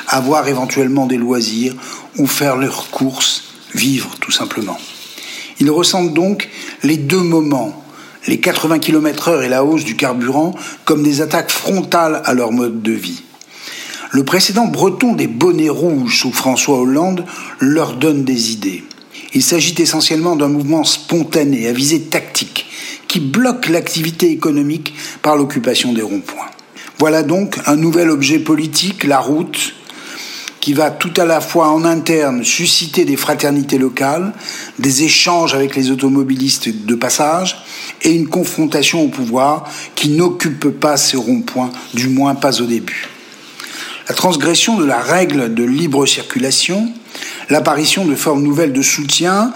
avoir 0.07 0.49
éventuellement 0.49 1.07
des 1.07 1.17
loisirs 1.17 1.75
ou 2.19 2.27
faire 2.27 2.57
leurs 2.57 2.91
courses, 2.91 3.45
vivre 3.75 4.11
tout 4.21 4.33
simplement. 4.33 4.79
Ils 5.61 5.71
ressentent 5.71 6.15
donc 6.15 6.49
les 6.83 6.97
deux 6.97 7.23
moments, 7.23 7.85
les 8.27 8.39
80 8.39 8.79
km 8.81 9.29
heure 9.29 9.43
et 9.43 9.49
la 9.49 9.65
hausse 9.65 9.85
du 9.85 9.97
carburant, 9.97 10.55
comme 10.85 11.03
des 11.03 11.21
attaques 11.21 11.51
frontales 11.51 12.23
à 12.25 12.35
leur 12.35 12.53
mode 12.53 12.83
de 12.83 12.93
vie. 12.93 13.23
Le 14.11 14.25
précédent 14.25 14.65
breton 14.65 15.13
des 15.13 15.27
bonnets 15.27 15.69
rouges 15.69 16.21
sous 16.21 16.33
François 16.33 16.79
Hollande 16.79 17.27
leur 17.61 17.95
donne 17.95 18.25
des 18.25 18.53
idées. 18.53 18.83
Il 19.35 19.43
s'agit 19.43 19.75
essentiellement 19.77 20.35
d'un 20.35 20.49
mouvement 20.49 20.83
spontané 20.85 21.69
à 21.69 21.73
visée 21.73 22.01
tactique 22.01 22.67
qui 23.07 23.21
bloque 23.21 23.69
l'activité 23.69 24.31
économique 24.31 24.95
par 25.21 25.37
l'occupation 25.37 25.93
des 25.93 26.01
ronds-points. 26.01 26.47
Voilà 26.99 27.23
donc 27.23 27.59
un 27.67 27.77
nouvel 27.77 28.09
objet 28.09 28.39
politique, 28.39 29.05
la 29.05 29.21
route, 29.21 29.75
qui 30.61 30.73
va 30.73 30.91
tout 30.91 31.13
à 31.19 31.27
la 31.27 31.43
fois 31.43 31.69
en 31.69 31.85
interne 31.85 32.45
susciter 32.45 33.05
des 33.05 33.17
fraternités 33.17 33.79
locales, 33.79 34.33
des 34.79 35.03
échanges 35.03 35.55
avec 35.55 35.77
les 35.77 35.91
automobilistes 35.91 36.87
de 36.87 36.95
passage 36.95 37.63
et 38.03 38.15
une 38.15 38.29
confrontation 38.29 39.03
au 39.03 39.09
pouvoir 39.09 39.65
qui 39.95 40.09
n'occupe 40.09 40.71
pas 40.71 40.97
ces 40.97 41.19
ronds-points, 41.19 41.71
du 41.93 42.09
moins 42.09 42.35
pas 42.35 42.63
au 42.63 42.65
début 42.65 43.09
la 44.09 44.15
transgression 44.15 44.79
de 44.79 44.87
la 44.87 45.01
règle 45.01 45.53
de 45.53 45.65
libre 45.65 46.07
circulation, 46.07 46.89
l'apparition 47.51 48.07
de 48.07 48.15
formes 48.15 48.43
nouvelles 48.43 48.73
de 48.73 48.83
soutien 48.83 49.53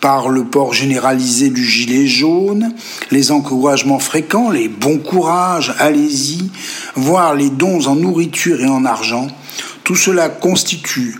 par 0.00 0.28
le 0.28 0.44
port 0.44 0.74
généralisé 0.74 1.48
du 1.48 1.64
gilet 1.64 2.06
jaune, 2.06 2.74
les 3.10 3.30
encouragements 3.30 3.98
fréquents, 3.98 4.50
les 4.50 4.68
bons 4.68 4.98
courages, 4.98 5.74
allez-y, 5.78 6.50
voire 6.94 7.34
les 7.34 7.48
dons 7.48 7.86
en 7.86 7.96
nourriture 7.96 8.60
et 8.60 8.68
en 8.68 8.84
argent, 8.84 9.28
tout 9.84 9.96
cela 9.96 10.28
constitue 10.28 11.16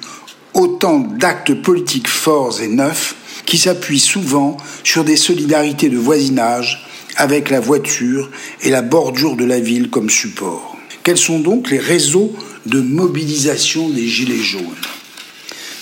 autant 0.52 0.98
d'actes 0.98 1.54
politiques 1.54 2.08
forts 2.08 2.60
et 2.60 2.68
neufs 2.68 3.16
qui 3.46 3.56
s'appuient 3.56 3.98
souvent 3.98 4.58
sur 4.84 5.04
des 5.04 5.16
solidarités 5.16 5.88
de 5.88 5.98
voisinage 5.98 6.86
avec 7.16 7.48
la 7.48 7.60
voiture 7.60 8.30
et 8.62 8.70
la 8.70 8.82
bordure 8.82 9.36
de 9.36 9.44
la 9.44 9.60
ville 9.60 9.88
comme 9.88 10.10
support. 10.10 10.76
Quels 11.02 11.18
sont 11.18 11.38
donc 11.38 11.70
les 11.70 11.78
réseaux 11.78 12.32
de 12.66 12.80
mobilisation 12.80 13.88
des 13.88 14.06
Gilets 14.06 14.42
jaunes. 14.42 14.62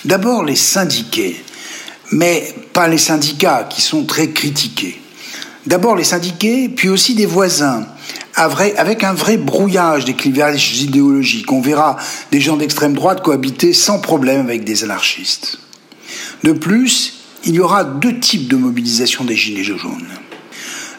D'abord 0.04 0.44
les 0.44 0.56
syndiqués, 0.56 1.42
mais 2.10 2.54
pas 2.72 2.88
les 2.88 2.98
syndicats 2.98 3.68
qui 3.70 3.82
sont 3.82 4.04
très 4.04 4.30
critiqués. 4.30 5.00
D'abord 5.66 5.94
les 5.94 6.04
syndiqués, 6.04 6.68
puis 6.68 6.88
aussi 6.88 7.14
des 7.14 7.26
voisins, 7.26 7.86
avec 8.34 9.04
un 9.04 9.12
vrai 9.12 9.36
brouillage 9.36 10.04
des 10.04 10.14
clivages 10.14 10.80
idéologiques. 10.80 11.52
On 11.52 11.60
verra 11.60 11.96
des 12.30 12.40
gens 12.40 12.56
d'extrême 12.56 12.94
droite 12.94 13.22
cohabiter 13.22 13.72
sans 13.72 14.00
problème 14.00 14.40
avec 14.40 14.64
des 14.64 14.84
anarchistes. 14.84 15.58
De 16.42 16.52
plus, 16.52 17.20
il 17.44 17.54
y 17.54 17.60
aura 17.60 17.84
deux 17.84 18.18
types 18.18 18.48
de 18.48 18.56
mobilisation 18.56 19.24
des 19.24 19.36
Gilets 19.36 19.64
jaunes. 19.64 20.06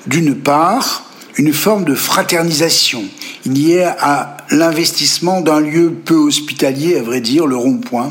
D'une 0.07 0.35
part, 0.35 1.05
une 1.37 1.53
forme 1.53 1.85
de 1.85 1.95
fraternisation 1.95 3.03
liée 3.45 3.83
à 3.83 4.37
l'investissement 4.49 5.41
d'un 5.41 5.59
lieu 5.59 5.91
peu 5.91 6.15
hospitalier, 6.15 6.97
à 6.97 7.01
vrai 7.01 7.21
dire, 7.21 7.47
le 7.47 7.55
rond-point, 7.55 8.09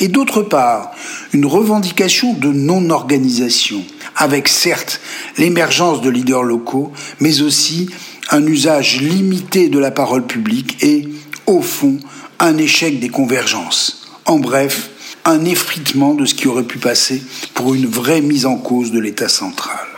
et 0.00 0.08
d'autre 0.08 0.42
part, 0.42 0.92
une 1.32 1.46
revendication 1.46 2.34
de 2.34 2.48
non-organisation, 2.48 3.84
avec 4.16 4.48
certes 4.48 5.00
l'émergence 5.38 6.00
de 6.00 6.10
leaders 6.10 6.42
locaux, 6.42 6.92
mais 7.20 7.40
aussi 7.42 7.88
un 8.30 8.46
usage 8.46 9.00
limité 9.00 9.68
de 9.68 9.78
la 9.78 9.90
parole 9.90 10.26
publique 10.26 10.82
et, 10.82 11.08
au 11.46 11.60
fond, 11.62 11.98
un 12.38 12.56
échec 12.58 13.00
des 13.00 13.08
convergences. 13.08 14.08
En 14.24 14.38
bref, 14.38 14.90
un 15.24 15.44
effritement 15.44 16.14
de 16.14 16.24
ce 16.24 16.34
qui 16.34 16.48
aurait 16.48 16.62
pu 16.64 16.78
passer 16.78 17.22
pour 17.54 17.74
une 17.74 17.86
vraie 17.86 18.20
mise 18.20 18.46
en 18.46 18.56
cause 18.56 18.90
de 18.90 18.98
l'État 18.98 19.28
central. 19.28 19.91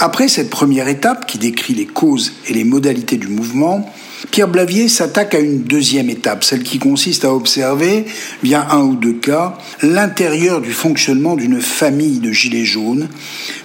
Après 0.00 0.28
cette 0.28 0.48
première 0.48 0.86
étape 0.86 1.26
qui 1.26 1.38
décrit 1.38 1.74
les 1.74 1.86
causes 1.86 2.32
et 2.46 2.52
les 2.52 2.62
modalités 2.62 3.16
du 3.16 3.26
mouvement, 3.26 3.92
Pierre 4.30 4.46
Blavier 4.46 4.88
s'attaque 4.88 5.34
à 5.34 5.40
une 5.40 5.64
deuxième 5.64 6.08
étape, 6.08 6.44
celle 6.44 6.62
qui 6.62 6.78
consiste 6.78 7.24
à 7.24 7.34
observer, 7.34 8.04
via 8.44 8.70
un 8.70 8.82
ou 8.82 8.94
deux 8.94 9.14
cas, 9.14 9.58
l'intérieur 9.82 10.60
du 10.60 10.72
fonctionnement 10.72 11.34
d'une 11.34 11.60
famille 11.60 12.20
de 12.20 12.30
gilets 12.30 12.64
jaunes, 12.64 13.08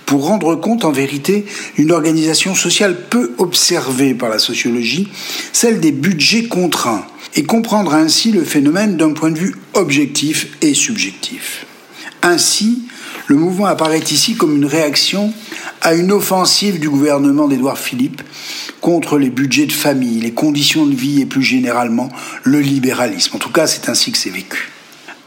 pour 0.08 0.26
rendre 0.26 0.56
compte 0.56 0.86
en 0.86 0.92
vérité 0.92 1.46
d'une 1.76 1.92
organisation 1.92 2.56
sociale 2.56 2.98
peu 3.12 3.34
observée 3.38 4.16
par 4.16 4.30
la 4.30 4.40
sociologie, 4.40 5.10
celle 5.52 5.80
des 5.80 5.92
budgets 5.92 6.46
contraints, 6.46 7.06
et 7.36 7.44
comprendre 7.44 7.94
ainsi 7.94 8.32
le 8.32 8.44
phénomène 8.44 8.98
d'un 8.98 9.12
point 9.12 9.30
de 9.30 9.38
vue 9.38 9.56
objectif 9.76 10.48
et 10.64 10.74
subjectif. 10.74 11.68
Ainsi, 12.24 12.82
le 13.28 13.36
mouvement 13.36 13.68
apparaît 13.68 14.00
ici 14.00 14.36
comme 14.36 14.56
une 14.56 14.66
réaction 14.66 15.32
à 15.84 15.94
une 15.94 16.14
offensive 16.14 16.80
du 16.80 16.90
gouvernement 16.90 17.48
d'Édouard 17.48 17.78
Philippe 17.78 18.22
contre 18.80 19.18
les 19.18 19.30
budgets 19.30 19.66
de 19.66 19.74
famille, 19.74 20.22
les 20.22 20.32
conditions 20.32 20.86
de 20.86 20.96
vie 20.96 21.22
et 21.22 21.26
plus 21.26 21.44
généralement 21.44 22.10
le 22.44 22.62
libéralisme. 22.62 23.36
En 23.36 23.40
tout 23.40 23.52
cas, 23.52 23.68
c'est 23.68 23.90
ainsi 23.90 24.12
que 24.12 24.18
c'est 24.18 24.30
vécu. 24.30 24.70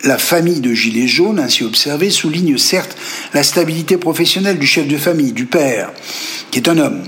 La 0.02 0.18
famille 0.18 0.60
de 0.60 0.72
Gilets 0.72 1.08
jaunes, 1.08 1.40
ainsi 1.40 1.62
observée, 1.62 2.10
souligne 2.10 2.56
certes 2.58 2.96
la 3.34 3.42
stabilité 3.42 3.98
professionnelle 3.98 4.58
du 4.58 4.66
chef 4.66 4.88
de 4.88 4.96
famille, 4.96 5.32
du 5.32 5.46
père, 5.46 5.92
qui 6.50 6.58
est 6.58 6.68
un 6.68 6.78
homme, 6.78 7.02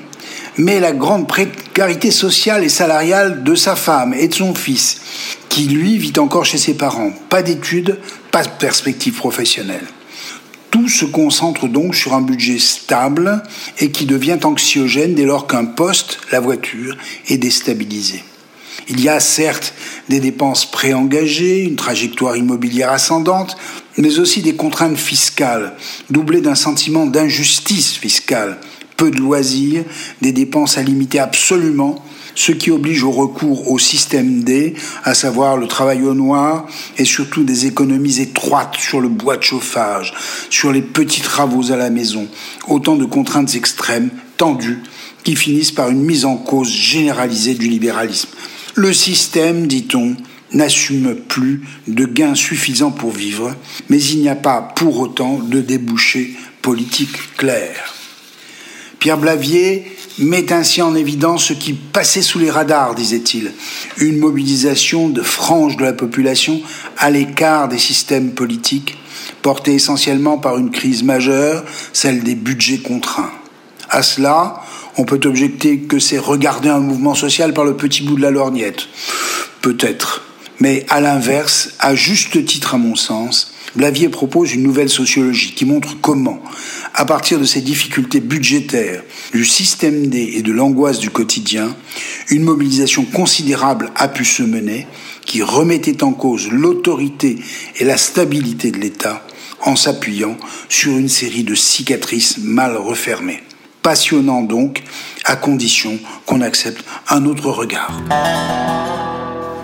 mais 0.59 0.81
la 0.81 0.93
grande 0.93 1.27
précarité 1.27 2.11
sociale 2.11 2.65
et 2.65 2.69
salariale 2.69 3.45
de 3.45 3.55
sa 3.55 3.77
femme 3.77 4.13
et 4.15 4.29
de 4.29 4.35
son 4.35 4.55
fils, 4.55 5.01
qui 5.49 5.69
lui 5.69 5.97
vit 5.97 6.19
encore 6.19 6.45
chez 6.45 6.59
ses 6.59 6.75
parents. 6.75 7.13
Pas 7.31 7.43
d'études, 7.43 7.99
pas 8.31 8.43
de 8.43 8.51
perspective 8.59 9.15
professionnelle. 9.15 9.87
Tout 10.71 10.89
se 10.89 11.05
concentre 11.05 11.67
donc 11.67 11.95
sur 11.95 12.15
un 12.15 12.21
budget 12.21 12.59
stable 12.59 13.43
et 13.79 13.91
qui 13.91 14.05
devient 14.05 14.39
anxiogène 14.45 15.15
dès 15.15 15.25
lors 15.25 15.47
qu'un 15.47 15.65
poste, 15.65 16.19
la 16.31 16.41
voiture, 16.41 16.97
est 17.29 17.39
déstabilisé. 17.39 18.23
Il 18.89 19.01
y 19.01 19.09
a 19.09 19.21
certes 19.21 19.75
des 20.09 20.21
dépenses 20.21 20.71
préengagées, 20.71 21.63
une 21.63 21.77
trajectoire 21.77 22.37
immobilière 22.37 22.91
ascendante, 22.91 23.57
mais 23.97 24.19
aussi 24.19 24.41
des 24.41 24.55
contraintes 24.55 24.97
fiscales, 24.97 25.75
doublées 26.11 26.41
d'un 26.41 26.55
sentiment 26.55 27.07
d'injustice 27.07 27.93
fiscale, 27.93 28.59
peu 28.97 29.11
de 29.11 29.19
loisirs, 29.19 29.85
des 30.23 30.33
dépenses 30.33 30.79
à 30.79 30.83
limiter 30.83 31.19
absolument 31.19 32.03
ce 32.39 32.53
qui 32.53 32.71
oblige 32.71 33.03
au 33.03 33.11
recours 33.11 33.69
au 33.69 33.81
système 33.81 34.45
D, 34.45 34.75
à 35.03 35.15
savoir 35.15 35.57
le 35.57 35.67
travail 35.67 36.03
au 36.03 36.15
noir 36.15 36.69
et 36.97 37.05
surtout 37.05 37.43
des 37.43 37.67
économies 37.67 38.21
étroites 38.21 38.77
sur 38.79 39.01
le 39.01 39.09
bois 39.09 39.37
de 39.37 39.43
chauffage, 39.43 40.15
sur 40.49 40.71
les 40.71 40.81
petits 40.81 41.21
travaux 41.21 41.73
à 41.73 41.77
la 41.77 41.91
maison, 41.91 42.29
autant 42.69 42.95
de 42.95 43.05
contraintes 43.05 43.57
extrêmes, 43.57 44.11
tendues, 44.37 44.79
qui 45.25 45.35
finissent 45.35 45.73
par 45.73 45.91
une 45.91 46.05
mise 46.05 46.25
en 46.25 46.37
cause 46.37 46.71
généralisée 46.71 47.55
du 47.55 47.67
libéralisme. 47.67 48.29
Le 48.77 48.93
système, 48.93 49.67
dit-on, 49.67 50.15
n'assume 50.53 51.17
plus 51.17 51.63
de 51.89 52.05
gains 52.05 52.37
suffisants 52.37 52.93
pour 52.93 53.11
vivre, 53.11 53.53
mais 53.89 54.01
il 54.01 54.21
n'y 54.21 54.29
a 54.29 54.37
pas 54.37 54.63
pour 54.63 55.01
autant 55.01 55.41
de 55.41 55.61
débouchés 55.61 56.37
politiques 56.63 57.37
clairs. 57.37 57.95
Pierre 59.01 59.19
Blavier 59.19 59.98
met 60.19 60.53
ainsi 60.53 60.83
en 60.83 60.95
évidence 60.95 61.45
ce 61.45 61.53
qui 61.53 61.73
passait 61.73 62.23
sous 62.23 62.39
les 62.39 62.51
radars, 62.51 62.95
disait-il, 62.95 63.53
une 63.99 64.19
mobilisation 64.19 65.09
de 65.09 65.23
franges 65.23 65.77
de 65.77 65.85
la 65.85 65.93
population 65.93 66.61
à 66.97 67.11
l'écart 67.11 67.69
des 67.69 67.79
systèmes 67.79 68.33
politiques, 68.33 68.99
portée 69.43 69.75
essentiellement 69.75 70.39
par 70.39 70.59
une 70.59 70.71
crise 70.71 71.03
majeure, 71.03 71.65
celle 71.93 72.23
des 72.23 72.35
budgets 72.35 72.79
contraints. 72.79 73.31
À 73.91 74.03
cela, 74.03 74.63
on 74.97 75.05
peut 75.05 75.21
objecter 75.25 75.79
que 75.81 75.99
c'est 75.99 76.19
regarder 76.19 76.69
un 76.69 76.81
mouvement 76.81 77.15
social 77.15 77.55
par 77.55 77.65
le 77.65 77.77
petit 77.77 78.03
bout 78.03 78.17
de 78.17 78.23
la 78.23 78.31
lorgnette. 78.31 78.89
Peut-être. 79.63 80.23
Mais 80.61 80.85
à 80.89 81.01
l'inverse, 81.01 81.71
à 81.79 81.95
juste 81.95 82.45
titre 82.45 82.75
à 82.75 82.79
mon 82.79 82.97
sens, 82.97 83.53
Blavier 83.79 84.09
propose 84.09 84.55
une 84.55 84.65
nouvelle 84.65 84.89
sociologie 84.89 85.53
qui 85.55 85.65
montre 85.65 85.97
comment, 86.01 86.43
à 86.95 87.05
partir 87.05 87.39
de 87.39 87.45
ces 87.45 87.61
difficultés 87.61 88.19
budgétaires, 88.19 89.05
du 89.33 89.45
système 89.45 90.09
D 90.09 90.33
et 90.35 90.43
de 90.43 90.51
l'angoisse 90.51 90.99
du 90.99 91.11
quotidien, 91.11 91.77
une 92.29 92.43
mobilisation 92.43 93.05
considérable 93.05 93.93
a 93.95 94.09
pu 94.09 94.25
se 94.25 94.43
mener 94.43 94.89
qui 95.25 95.43
remettait 95.43 96.03
en 96.03 96.13
cause 96.13 96.49
l'autorité 96.51 97.39
et 97.77 97.85
la 97.85 97.97
stabilité 97.97 98.73
de 98.73 98.79
l'État 98.79 99.25
en 99.61 99.77
s'appuyant 99.77 100.37
sur 100.69 100.99
une 100.99 101.09
série 101.09 101.45
de 101.45 101.55
cicatrices 101.55 102.39
mal 102.39 102.77
refermées. 102.77 103.45
Passionnant 103.83 104.43
donc, 104.43 104.83
à 105.25 105.37
condition 105.37 106.01
qu'on 106.27 106.41
accepte 106.41 106.85
un 107.09 107.25
autre 107.27 107.53
regard. 107.53 107.93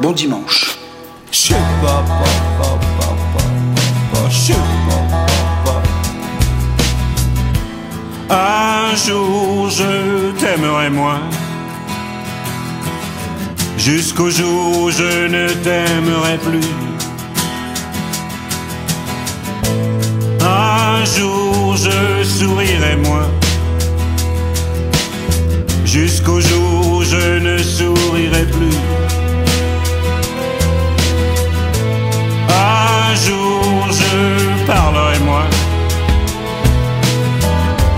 Bon 0.01 0.13
dimanche. 0.13 0.79
Un 8.31 8.97
jour 8.97 9.71
je 9.71 10.33
t'aimerai 10.41 10.91
moins, 10.91 11.21
jusqu'au 13.79 14.31
jour 14.31 14.79
où 14.83 14.91
je 14.91 15.29
ne 15.29 15.49
t'aimerai 15.63 16.39
plus. 16.39 16.69
Un 20.41 21.05
jour 21.05 21.77
je 21.77 22.25
sourirai 22.25 22.97
moins, 22.97 23.31
jusqu'au 25.85 26.41
jour 26.41 26.93
où 26.93 27.03
je 27.05 27.39
ne 27.39 27.59
sourirai 27.59 28.47
plus. 28.47 28.79
Un 33.07 33.15
jour 33.17 33.89
je 33.91 34.67
parlerai 34.67 35.19
moins. 35.21 35.49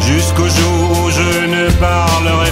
Jusqu'au 0.01 0.49
jour 0.49 0.91
où 1.01 1.11
je 1.11 1.47
ne 1.55 1.71
parlerai 1.81 2.46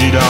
Résident, 0.00 0.29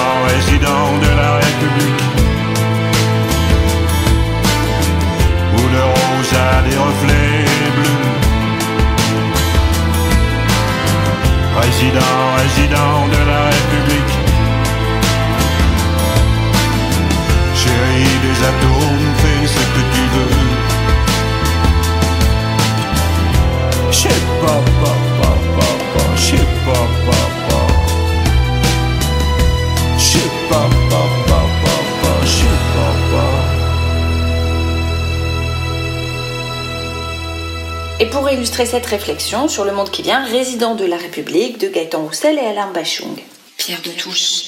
cette 38.67 38.87
réflexion 38.87 39.49
sur 39.49 39.65
le 39.65 39.73
monde 39.73 39.91
qui 39.91 40.03
vient, 40.03 40.23
Résident 40.23 40.75
de 40.75 40.85
la 40.85 40.97
République 40.97 41.59
de 41.59 41.69
Gaëtan 41.69 42.03
Roussel 42.03 42.39
et 42.39 42.47
Alain 42.47 42.71
Bachung. 42.73 43.19
Pierre 43.57 43.81
de 43.83 43.91
Touche. 43.91 44.43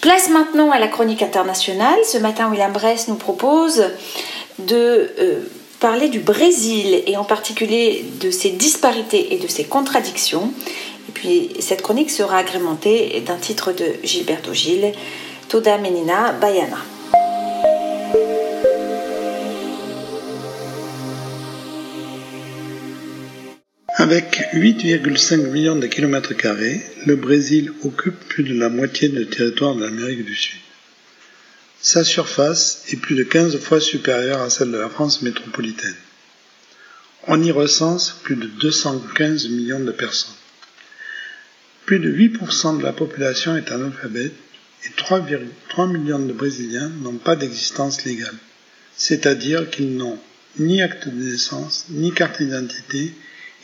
Place 0.00 0.30
maintenant 0.30 0.70
à 0.70 0.78
la 0.78 0.88
chronique 0.88 1.22
internationale. 1.22 1.98
Ce 2.10 2.18
matin, 2.18 2.50
William 2.50 2.72
Bress 2.72 3.08
nous 3.08 3.16
propose 3.16 3.84
de 4.58 5.10
euh, 5.18 5.40
parler 5.78 6.08
du 6.08 6.20
Brésil 6.20 7.02
et 7.06 7.16
en 7.16 7.24
particulier 7.24 8.04
de 8.20 8.30
ses 8.30 8.50
disparités 8.50 9.34
et 9.34 9.38
de 9.38 9.46
ses 9.46 9.64
contradictions. 9.64 10.52
Et 11.08 11.12
puis 11.12 11.50
cette 11.60 11.82
chronique 11.82 12.10
sera 12.10 12.38
agrémentée 12.38 13.22
d'un 13.26 13.36
titre 13.36 13.72
de 13.72 13.84
Gilberto 14.02 14.54
Gil, 14.54 14.92
Toda 15.48 15.76
Menina 15.78 16.32
Baiana. 16.32 16.78
Avec 24.12 24.50
8,5 24.52 25.38
millions 25.52 25.74
de 25.74 25.86
kilomètres 25.86 26.34
carrés, 26.34 26.82
le 27.06 27.16
Brésil 27.16 27.72
occupe 27.82 28.18
plus 28.28 28.42
de 28.44 28.52
la 28.52 28.68
moitié 28.68 29.08
du 29.08 29.26
territoire 29.26 29.74
de 29.74 29.86
l'Amérique 29.86 30.26
du 30.26 30.36
Sud. 30.36 30.58
Sa 31.80 32.04
surface 32.04 32.84
est 32.90 32.96
plus 32.96 33.14
de 33.14 33.22
15 33.22 33.58
fois 33.60 33.80
supérieure 33.80 34.42
à 34.42 34.50
celle 34.50 34.70
de 34.70 34.76
la 34.76 34.90
France 34.90 35.22
métropolitaine. 35.22 35.96
On 37.26 37.42
y 37.42 37.50
recense 37.50 38.20
plus 38.22 38.36
de 38.36 38.48
215 38.48 39.48
millions 39.48 39.80
de 39.80 39.92
personnes. 39.92 40.34
Plus 41.86 41.98
de 41.98 42.12
8% 42.12 42.80
de 42.80 42.82
la 42.82 42.92
population 42.92 43.56
est 43.56 43.72
analphabète 43.72 44.34
et 44.84 44.90
3,3 44.90 45.90
millions 45.90 46.18
de 46.18 46.34
Brésiliens 46.34 46.90
n'ont 47.00 47.16
pas 47.16 47.34
d'existence 47.34 48.04
légale, 48.04 48.36
c'est-à-dire 48.94 49.70
qu'ils 49.70 49.96
n'ont 49.96 50.18
ni 50.58 50.82
acte 50.82 51.08
de 51.08 51.30
naissance, 51.30 51.86
ni 51.88 52.12
carte 52.12 52.42
d'identité 52.42 53.14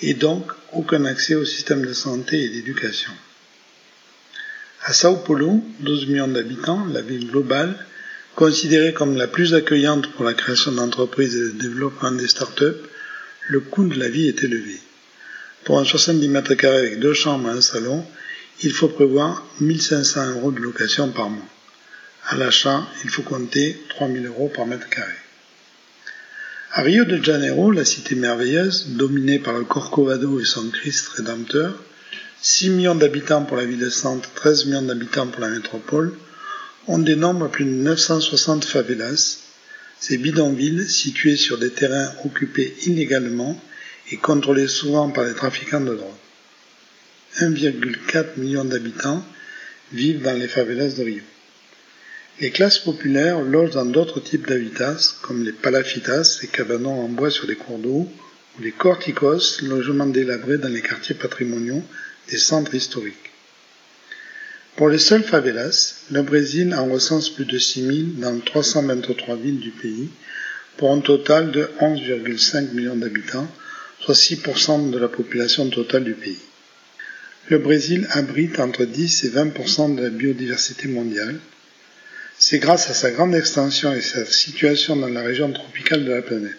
et 0.03 0.15
donc 0.15 0.51
aucun 0.73 1.05
accès 1.05 1.35
au 1.35 1.45
système 1.45 1.85
de 1.85 1.93
santé 1.93 2.43
et 2.43 2.49
d'éducation. 2.49 3.13
À 4.83 4.93
Sao 4.93 5.17
Paulo, 5.17 5.63
12 5.81 6.07
millions 6.07 6.29
d'habitants, 6.29 6.85
la 6.87 7.03
ville 7.03 7.29
globale, 7.29 7.75
considérée 8.35 8.93
comme 8.93 9.17
la 9.17 9.27
plus 9.27 9.55
accueillante 9.55 10.13
pour 10.13 10.25
la 10.25 10.35
création 10.35 10.73
d'entreprises 10.73 11.35
et 11.37 11.41
le 11.41 11.53
développement 11.53 12.13
des 12.13 12.29
startups, 12.29 12.83
le 13.49 13.61
coût 13.61 13.89
de 13.89 13.99
la 13.99 14.09
vie 14.09 14.29
est 14.29 14.45
élevé. 14.45 14.81
Pour 15.65 15.81
un 15.81 15.85
70 15.85 16.29
mètres 16.29 16.55
carrés 16.55 16.79
avec 16.79 17.01
deux 17.01 17.15
chambres 17.15 17.49
et 17.49 17.53
un 17.53 17.61
salon, 17.61 18.07
il 18.63 18.73
faut 18.73 18.89
prévoir 18.89 19.45
1500 19.61 20.31
euros 20.37 20.53
de 20.53 20.61
location 20.61 21.11
par 21.11 21.31
mois. 21.31 21.49
À 22.27 22.37
l'achat, 22.37 22.87
il 23.05 23.11
faut 23.11 23.23
compter 23.23 23.81
3000 23.91 24.27
euros 24.27 24.53
par 24.55 24.67
mètre 24.67 24.89
carré. 24.89 25.15
À 26.71 26.83
Rio 26.83 27.07
de 27.07 27.17
Janeiro, 27.25 27.71
la 27.71 27.87
cité 27.87 28.15
merveilleuse, 28.15 28.89
dominée 28.89 29.39
par 29.39 29.55
le 29.55 29.65
Corcovado 29.65 30.39
et 30.39 30.45
son 30.45 30.69
Christ 30.69 31.09
rédempteur, 31.09 31.83
6 32.43 32.69
millions 32.69 32.95
d'habitants 32.95 33.43
pour 33.43 33.57
la 33.57 33.65
ville-centre, 33.65 34.29
13 34.35 34.67
millions 34.67 34.83
d'habitants 34.83 35.29
pour 35.29 35.41
la 35.41 35.49
métropole, 35.49 36.13
on 36.87 36.99
dénombre 36.99 37.49
plus 37.49 37.65
de 37.65 37.71
960 37.71 38.67
favelas, 38.67 39.39
ces 39.99 40.19
bidonvilles 40.19 40.87
situés 40.87 41.37
sur 41.37 41.57
des 41.57 41.71
terrains 41.71 42.13
occupés 42.27 42.77
illégalement 42.85 43.59
et 44.13 44.19
contrôlés 44.19 44.69
souvent 44.69 45.09
par 45.09 45.25
les 45.25 45.35
trafiquants 45.35 45.81
de 45.81 45.95
drogue. 45.95 46.11
1,4 47.41 48.37
million 48.37 48.67
d'habitants 48.67 49.25
vivent 49.93 50.21
dans 50.21 50.39
les 50.39 50.49
favelas 50.49 50.91
de 50.99 51.03
Rio. 51.03 51.23
Les 52.41 52.51
classes 52.53 52.79
populaires 52.79 53.41
logent 53.41 53.73
dans 53.73 53.85
d'autres 53.85 54.21
types 54.21 54.47
d'habitats, 54.47 54.97
comme 55.23 55.45
les 55.45 55.51
palafitas, 55.51 56.39
les 56.41 56.47
cabanons 56.47 57.01
en 57.05 57.09
bois 57.09 57.33
sur 57.33 57.49
les 57.49 57.57
cours 57.57 57.81
d'eau, 57.81 58.09
ou 58.57 58.63
les 58.63 58.71
corticos, 58.71 59.61
logements 59.63 60.07
délabrés 60.07 60.59
dans 60.59 60.69
les 60.69 60.81
quartiers 60.81 61.17
patrimoniaux 61.17 61.83
des 62.29 62.39
centres 62.39 62.77
historiques. 62.77 63.33
Pour 64.77 64.89
les 64.89 65.01
seules 65.01 65.25
favelas, 65.25 66.05
le 66.13 66.23
Brésil 66.23 66.73
en 66.77 66.87
recense 66.87 67.29
plus 67.29 67.45
de 67.45 67.59
6000 67.59 68.21
dans 68.21 68.39
323 68.39 69.35
villes 69.35 69.59
du 69.59 69.71
pays, 69.71 70.09
pour 70.77 70.93
un 70.93 71.01
total 71.01 71.51
de 71.51 71.69
11,5 71.81 72.73
millions 72.73 72.95
d'habitants, 72.95 73.49
soit 73.99 74.15
6% 74.15 74.91
de 74.91 74.99
la 74.99 75.09
population 75.09 75.69
totale 75.71 76.05
du 76.05 76.15
pays. 76.15 76.39
Le 77.49 77.59
Brésil 77.59 78.07
abrite 78.11 78.61
entre 78.61 78.85
10 78.85 79.25
et 79.25 79.31
20% 79.31 79.97
de 79.97 80.03
la 80.03 80.11
biodiversité 80.11 80.87
mondiale, 80.87 81.41
c'est 82.39 82.61
grâce 82.61 82.89
à 82.89 82.95
sa 82.95 83.11
grande 83.11 83.35
extension 83.35 83.93
et 83.93 84.01
sa 84.01 84.25
situation 84.25 84.95
dans 84.95 85.09
la 85.09 85.23
région 85.23 85.53
tropicale 85.53 86.05
de 86.05 86.13
la 86.13 86.23
planète. 86.23 86.57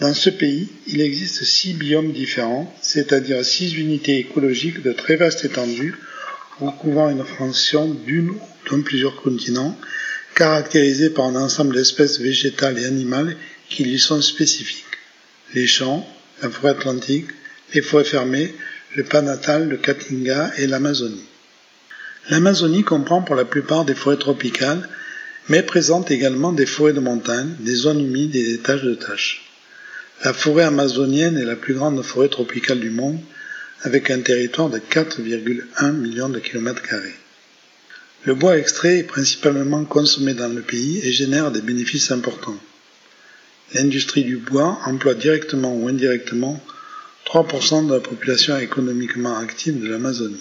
Dans 0.00 0.14
ce 0.14 0.30
pays, 0.30 0.68
il 0.86 1.00
existe 1.00 1.44
six 1.44 1.72
biomes 1.72 2.12
différents, 2.12 2.72
c'est-à-dire 2.80 3.44
six 3.44 3.74
unités 3.74 4.18
écologiques 4.18 4.82
de 4.82 4.92
très 4.92 5.16
vaste 5.16 5.44
étendue, 5.44 5.94
recouvrant 6.60 7.10
une 7.10 7.24
fraction 7.24 7.88
d'une 7.88 8.30
ou 8.30 8.40
d'un 8.70 8.80
plusieurs 8.80 9.16
continents, 9.16 9.76
caractérisés 10.34 11.10
par 11.10 11.26
un 11.26 11.36
ensemble 11.36 11.74
d'espèces 11.74 12.20
végétales 12.20 12.78
et 12.78 12.84
animales 12.84 13.36
qui 13.68 13.84
lui 13.84 13.98
sont 13.98 14.22
spécifiques. 14.22 14.84
Les 15.54 15.66
champs, 15.66 16.08
la 16.42 16.50
forêt 16.50 16.70
atlantique, 16.70 17.28
les 17.72 17.82
forêts 17.82 18.04
fermées, 18.04 18.54
le 18.94 19.04
Panatal, 19.04 19.68
le 19.68 19.76
Caatinga 19.76 20.52
et 20.58 20.66
l'Amazonie. 20.66 21.26
L'Amazonie 22.30 22.84
comprend 22.84 23.22
pour 23.22 23.34
la 23.34 23.44
plupart 23.44 23.84
des 23.84 23.94
forêts 23.94 24.16
tropicales, 24.16 24.88
mais 25.48 25.62
présente 25.62 26.10
également 26.10 26.52
des 26.52 26.64
forêts 26.64 26.94
de 26.94 27.00
montagne, 27.00 27.54
des 27.60 27.74
zones 27.74 28.00
humides 28.00 28.34
et 28.34 28.44
des 28.44 28.58
taches 28.58 28.82
de 28.82 28.94
taches. 28.94 29.50
La 30.24 30.32
forêt 30.32 30.64
amazonienne 30.64 31.36
est 31.36 31.44
la 31.44 31.56
plus 31.56 31.74
grande 31.74 32.02
forêt 32.02 32.28
tropicale 32.28 32.80
du 32.80 32.90
monde, 32.90 33.18
avec 33.82 34.10
un 34.10 34.20
territoire 34.20 34.70
de 34.70 34.78
4,1 34.78 35.92
millions 35.92 36.30
de 36.30 36.38
kilomètres 36.38 36.80
carrés. 36.80 37.14
Le 38.24 38.34
bois 38.34 38.56
extrait 38.56 39.00
est 39.00 39.04
principalement 39.04 39.84
consommé 39.84 40.32
dans 40.32 40.48
le 40.48 40.62
pays 40.62 41.00
et 41.02 41.12
génère 41.12 41.50
des 41.50 41.60
bénéfices 41.60 42.10
importants. 42.10 42.58
L'industrie 43.74 44.24
du 44.24 44.38
bois 44.38 44.78
emploie 44.86 45.14
directement 45.14 45.76
ou 45.76 45.88
indirectement 45.88 46.58
3% 47.26 47.86
de 47.86 47.92
la 47.92 48.00
population 48.00 48.56
économiquement 48.56 49.36
active 49.36 49.78
de 49.78 49.88
l'Amazonie. 49.88 50.40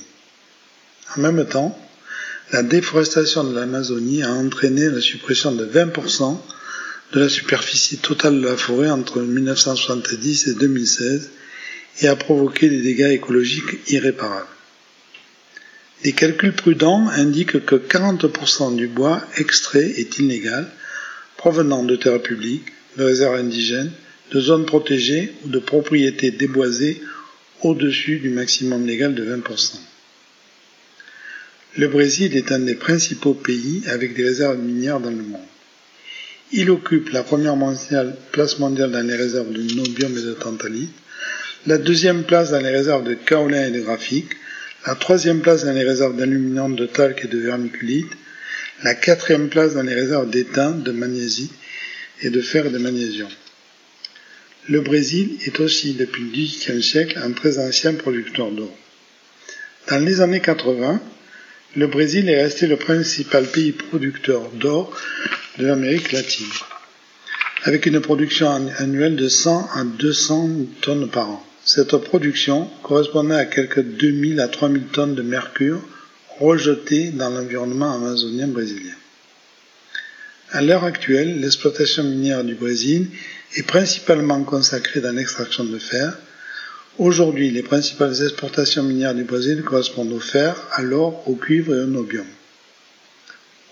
En 1.16 1.22
même 1.22 1.46
temps, 1.48 1.78
la 2.52 2.64
déforestation 2.64 3.44
de 3.44 3.56
l'Amazonie 3.56 4.24
a 4.24 4.32
entraîné 4.32 4.90
la 4.90 5.02
suppression 5.02 5.52
de 5.52 5.66
20% 5.66 6.40
de 7.14 7.20
la 7.20 7.30
superficie 7.30 7.98
totale 7.98 8.42
de 8.42 8.48
la 8.48 8.58
forêt 8.58 8.90
entre 8.90 9.22
1970 9.22 10.48
et 10.48 10.54
2016 10.56 11.30
et 12.02 12.08
a 12.08 12.16
provoqué 12.16 12.70
des 12.70 12.82
dégâts 12.82 13.12
écologiques 13.12 13.80
irréparables. 13.92 14.48
Des 16.04 16.12
calculs 16.12 16.54
prudents 16.54 17.08
indiquent 17.10 17.66
que 17.66 17.76
40% 17.76 18.76
du 18.76 18.88
bois 18.88 19.22
extrait 19.38 19.94
est 19.98 20.18
illégal, 20.20 20.70
provenant 21.38 21.84
de 21.84 21.96
terres 21.96 22.22
publiques, 22.22 22.74
de 22.98 23.04
réserves 23.04 23.36
indigènes, 23.36 23.92
de 24.32 24.40
zones 24.40 24.66
protégées 24.66 25.34
ou 25.46 25.50
de 25.50 25.60
propriétés 25.60 26.32
déboisées 26.32 27.02
au-dessus 27.62 28.20
du 28.20 28.30
maximum 28.30 28.86
légal 28.86 29.16
de 29.16 29.24
20%. 29.24 29.78
Le 31.76 31.88
Brésil 31.88 32.38
est 32.38 32.52
un 32.52 32.60
des 32.60 32.76
principaux 32.76 33.34
pays 33.34 33.82
avec 33.88 34.14
des 34.14 34.24
réserves 34.24 34.60
minières 34.60 35.00
dans 35.00 35.10
le 35.10 35.24
monde. 35.24 35.42
Il 36.52 36.70
occupe 36.70 37.10
la 37.10 37.24
première 37.24 37.58
place 38.32 38.60
mondiale 38.60 38.92
dans 38.92 39.02
les 39.08 39.16
réserves 39.16 39.52
de 39.52 39.76
nobium 39.76 40.16
et 40.16 40.22
de 40.22 40.34
tantalite, 40.34 40.94
la 41.66 41.80
deuxième 41.80 42.26
place 42.26 42.52
dans 42.52 42.60
les 42.60 42.70
réserves 42.70 43.04
de 43.04 43.16
kaolin 43.16 43.68
et 43.68 43.72
de 43.72 43.82
graphique, 43.82 44.34
la 44.86 44.94
troisième 44.94 45.42
place 45.42 45.66
dans 45.66 45.72
les 45.72 45.84
réserves 45.84 46.16
d'aluminium, 46.16 46.76
de 46.76 46.86
talc 46.86 47.26
et 47.26 47.28
de 47.28 47.40
vermiculite, 47.40 48.12
la 48.84 48.94
quatrième 48.94 49.50
place 49.50 49.74
dans 49.74 49.82
les 49.82 49.96
réserves 49.96 50.30
d'étain, 50.30 50.72
de 50.72 50.92
magnésie 50.92 51.52
et 52.22 52.30
de 52.30 52.42
fer 52.42 52.70
de 52.70 52.78
magnésium. 52.78 53.30
Le 54.70 54.82
Brésil 54.82 55.38
est 55.46 55.60
aussi, 55.60 55.94
depuis 55.94 56.24
le 56.24 56.30
XVIIIe 56.30 56.84
siècle, 56.84 57.20
un 57.24 57.32
très 57.32 57.58
ancien 57.58 57.96
producteur 57.96 58.52
d'or. 58.52 58.78
Dans 59.90 60.06
les 60.06 60.22
années 60.22 60.40
80, 60.40 61.02
le 61.76 61.88
Brésil 61.88 62.30
est 62.30 62.42
resté 62.42 62.68
le 62.68 62.78
principal 62.78 63.46
pays 63.46 63.72
producteur 63.72 64.50
d'or 64.52 64.96
de 65.58 65.66
l'Amérique 65.66 66.12
latine, 66.12 66.46
avec 67.64 67.86
une 67.86 68.00
production 68.00 68.50
annuelle 68.78 69.16
de 69.16 69.28
100 69.28 69.70
à 69.74 69.84
200 69.84 70.50
tonnes 70.82 71.10
par 71.10 71.30
an. 71.30 71.46
Cette 71.66 71.96
production 71.98 72.70
correspondait 72.84 73.36
à 73.36 73.46
quelques 73.46 73.82
2000 73.82 74.40
à 74.40 74.48
3000 74.48 74.84
tonnes 74.88 75.16
de 75.16 75.22
mercure 75.22 75.82
rejetées 76.40 77.12
dans 77.12 77.30
l'environnement 77.30 77.96
amazonien 77.96 78.48
brésilien. 78.48 78.94
À 80.52 80.62
l'heure 80.62 80.84
actuelle, 80.84 81.40
l'exploitation 81.40 82.04
minière 82.04 82.44
du 82.44 82.54
Brésil 82.54 83.08
est 83.56 83.66
principalement 83.66 84.44
consacrée 84.44 85.00
dans 85.00 85.16
l'extraction 85.16 85.64
de 85.64 85.80
fer. 85.80 86.18
Aujourd'hui, 87.00 87.50
les 87.50 87.64
principales 87.64 88.22
exportations 88.22 88.84
minières 88.84 89.16
du 89.16 89.24
Brésil 89.24 89.64
correspondent 89.64 90.14
au 90.14 90.20
fer, 90.20 90.56
à 90.72 90.84
l'or, 90.84 91.28
au 91.28 91.36
cuivre 91.36 91.74
et 91.74 91.80
au 91.80 91.88
nobium. 91.88 92.26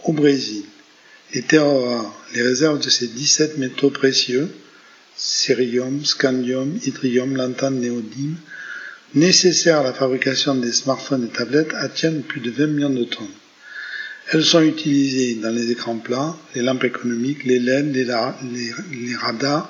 Au 0.05 0.11
Brésil, 0.13 0.63
les 1.35 1.43
terres 1.43 1.67
rares, 1.67 2.19
les 2.33 2.41
réserves 2.41 2.83
de 2.83 2.89
ces 2.89 3.07
17 3.07 3.59
métaux 3.59 3.91
précieux, 3.91 4.49
cérium, 5.15 6.03
scandium, 6.03 6.79
hydrium, 6.83 7.35
lantane, 7.35 7.79
néodyme, 7.79 8.37
nécessaires 9.13 9.81
à 9.81 9.83
la 9.83 9.93
fabrication 9.93 10.55
des 10.55 10.71
smartphones 10.71 11.25
et 11.25 11.37
tablettes 11.37 11.75
atteignent 11.75 12.21
plus 12.21 12.41
de 12.41 12.49
20 12.49 12.67
millions 12.67 12.89
de 12.89 13.03
tonnes. 13.03 13.27
Elles 14.31 14.43
sont 14.43 14.61
utilisées 14.63 15.35
dans 15.35 15.53
les 15.53 15.69
écrans 15.69 15.97
plats, 15.97 16.35
les 16.55 16.63
lampes 16.63 16.85
économiques, 16.85 17.43
les 17.43 17.59
LED, 17.59 17.93
les 17.93 19.15
radars, 19.15 19.69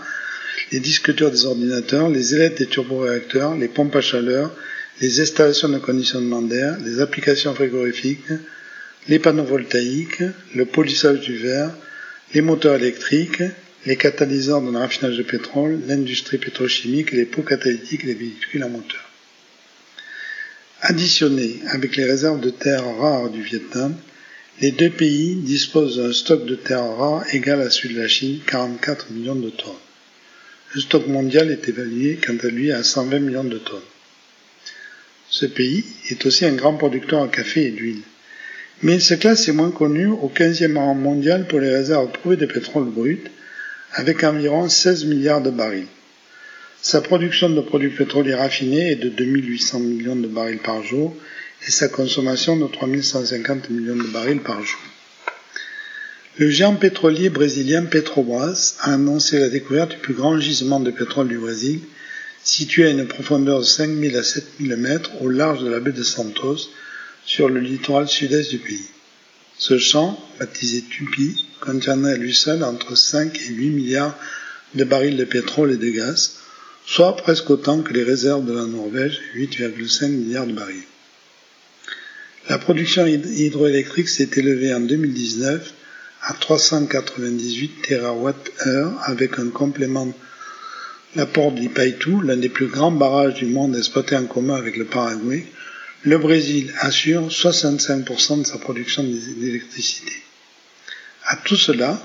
les 0.72 0.80
disques 0.80 1.14
des 1.16 1.46
ordinateurs, 1.46 2.10
les 2.10 2.34
ailettes 2.34 2.60
des 2.60 2.66
turboréacteurs, 2.66 3.56
les 3.56 3.68
pompes 3.68 3.96
à 3.96 4.02
chaleur, 4.02 4.56
les 5.02 5.20
installations 5.20 5.70
de 5.70 5.80
conditionnement 5.80 6.42
d'air, 6.42 6.78
les 6.86 7.02
applications 7.02 7.54
frigorifiques, 7.54 8.32
les 9.08 9.20
panneaux 9.20 9.44
voltaïques, 9.44 10.24
le 10.56 10.66
polissage 10.66 11.22
du 11.22 11.38
verre, 11.38 11.76
les 12.34 12.42
moteurs 12.42 12.76
électriques, 12.76 13.44
les 13.86 13.98
catalyseurs 13.98 14.62
dans 14.62 14.72
le 14.72 14.78
raffinage 14.78 15.18
de 15.18 15.24
pétrole, 15.24 15.80
l'industrie 15.88 16.38
pétrochimique, 16.38 17.12
les 17.12 17.26
pots 17.26 17.42
catalytiques 17.42 18.04
et 18.04 18.08
les 18.08 18.14
véhicules 18.14 18.64
à 18.64 18.68
moteur. 18.68 19.10
Additionnés 20.82 21.60
avec 21.68 21.96
les 21.96 22.06
réserves 22.06 22.40
de 22.40 22.50
terres 22.50 22.96
rares 22.98 23.30
du 23.30 23.42
Vietnam, 23.42 23.96
les 24.62 24.72
deux 24.72 24.90
pays 24.90 25.36
disposent 25.36 25.98
d'un 25.98 26.14
stock 26.14 26.46
de 26.46 26.56
terres 26.56 26.96
rares 26.96 27.24
égal 27.34 27.62
à 27.62 27.70
celui 27.70 27.96
de 27.96 28.02
la 28.02 28.08
Chine, 28.08 28.40
44 28.46 29.12
millions 29.12 29.36
de 29.36 29.50
tonnes. 29.50 29.74
Le 30.74 30.80
stock 30.80 31.08
mondial 31.08 31.52
est 31.52 31.68
évalué 31.68 32.18
quant 32.26 32.38
à 32.42 32.48
lui 32.48 32.72
à 32.72 32.82
120 32.82 33.20
millions 33.20 33.44
de 33.44 33.58
tonnes. 33.58 33.82
Ce 35.30 35.46
pays 35.46 35.84
est 36.10 36.26
aussi 36.26 36.46
un 36.46 36.54
grand 36.54 36.76
producteur 36.76 37.26
de 37.26 37.32
café 37.32 37.66
et 37.66 37.72
d'huile. 37.72 38.02
Mais 38.82 38.96
il 38.96 39.02
se 39.02 39.14
classe 39.14 39.48
et 39.48 39.52
moins 39.52 39.72
connu 39.72 40.08
au 40.08 40.32
15e 40.34 40.78
rang 40.78 40.96
mondial 40.96 41.46
pour 41.48 41.60
les 41.60 41.70
réserves 41.76 42.12
prouvées 42.12 42.38
de 42.38 42.46
pétrole 42.46 42.86
brut, 42.86 43.30
avec 43.94 44.24
environ 44.24 44.70
16 44.70 45.06
milliards 45.06 45.42
de 45.42 45.52
barils. 45.52 45.88
Sa 46.82 47.02
production 47.02 47.50
de 47.50 47.62
produits 47.62 47.90
pétroliers 47.90 48.36
raffinés 48.36 48.92
est 48.92 48.96
de 48.96 49.10
2800 49.10 49.80
millions 49.82 50.16
de 50.16 50.28
barils 50.28 50.58
par 50.58 50.82
jour 50.84 51.16
et 51.68 51.70
sa 51.70 51.90
consommation 51.90 52.56
de 52.58 52.68
3150 52.68 53.70
millions 53.70 53.98
de 53.98 54.08
barils 54.08 54.40
par 54.40 54.64
jour. 54.64 54.80
Le 56.38 56.50
géant 56.50 56.76
pétrolier 56.76 57.30
brésilien 57.30 57.84
Petrobras 57.84 58.76
a 58.80 58.94
annoncé 58.94 59.38
la 59.38 59.50
découverte 59.50 59.92
du 59.92 59.98
plus 59.98 60.14
grand 60.14 60.40
gisement 60.40 60.80
de 60.80 60.90
pétrole 60.90 61.28
du 61.28 61.38
Brésil, 61.38 61.82
situé 62.42 62.86
à 62.86 62.90
une 62.90 63.06
profondeur 63.06 63.60
de 63.60 63.66
5000 63.66 64.16
à 64.16 64.24
7000 64.24 64.78
mètres 64.78 65.22
au 65.22 65.28
large 65.28 65.62
de 65.62 65.70
la 65.70 65.82
baie 65.82 65.92
de 65.92 66.04
Santos, 66.04 66.70
sur 67.26 67.50
le 67.50 67.60
littoral 67.60 68.08
sud-est 68.08 68.50
du 68.50 68.60
pays. 68.60 68.88
Ce 69.58 69.78
champ, 69.78 70.18
baptisé 70.40 70.84
Tupi, 70.90 71.48
contiendrait 71.60 72.14
à 72.14 72.18
lui 72.18 72.34
seul 72.34 72.64
entre 72.64 72.96
5 72.96 73.38
et 73.38 73.54
8 73.54 73.70
milliards 73.70 74.18
de 74.74 74.86
barils 74.86 75.18
de 75.18 75.26
pétrole 75.26 75.74
et 75.74 75.78
de 75.78 75.90
gaz, 75.90 76.38
soit 76.86 77.18
presque 77.18 77.50
autant 77.50 77.82
que 77.82 77.92
les 77.92 78.04
réserves 78.04 78.46
de 78.46 78.54
la 78.54 78.66
Norvège, 78.66 79.20
8,5 79.36 80.08
milliards 80.08 80.48
de 80.48 80.54
barils. 80.54 80.84
La 82.48 82.58
production 82.58 83.06
hydroélectrique 83.06 84.10
s'est 84.10 84.30
élevée 84.38 84.74
en 84.74 84.80
2019 84.80 85.74
à 86.24 86.34
398 86.34 87.82
TWh 87.82 88.34
avec 89.04 89.40
un 89.40 89.50
complément. 89.50 90.14
L'apport 91.16 91.52
d'Ipaitu, 91.52 92.22
l'un 92.24 92.38
des 92.38 92.50
plus 92.50 92.68
grands 92.68 92.92
barrages 92.92 93.34
du 93.34 93.46
monde 93.46 93.76
exploité 93.76 94.16
en 94.16 94.26
commun 94.26 94.56
avec 94.56 94.78
le 94.78 94.86
Paraguay, 94.86 95.46
le 96.04 96.18
Brésil 96.18 96.74
assure 96.80 97.28
65% 97.28 98.40
de 98.40 98.44
sa 98.46 98.58
production 98.58 99.04
d'électricité. 99.04 100.14
À 101.26 101.36
tout 101.36 101.58
cela 101.58 102.02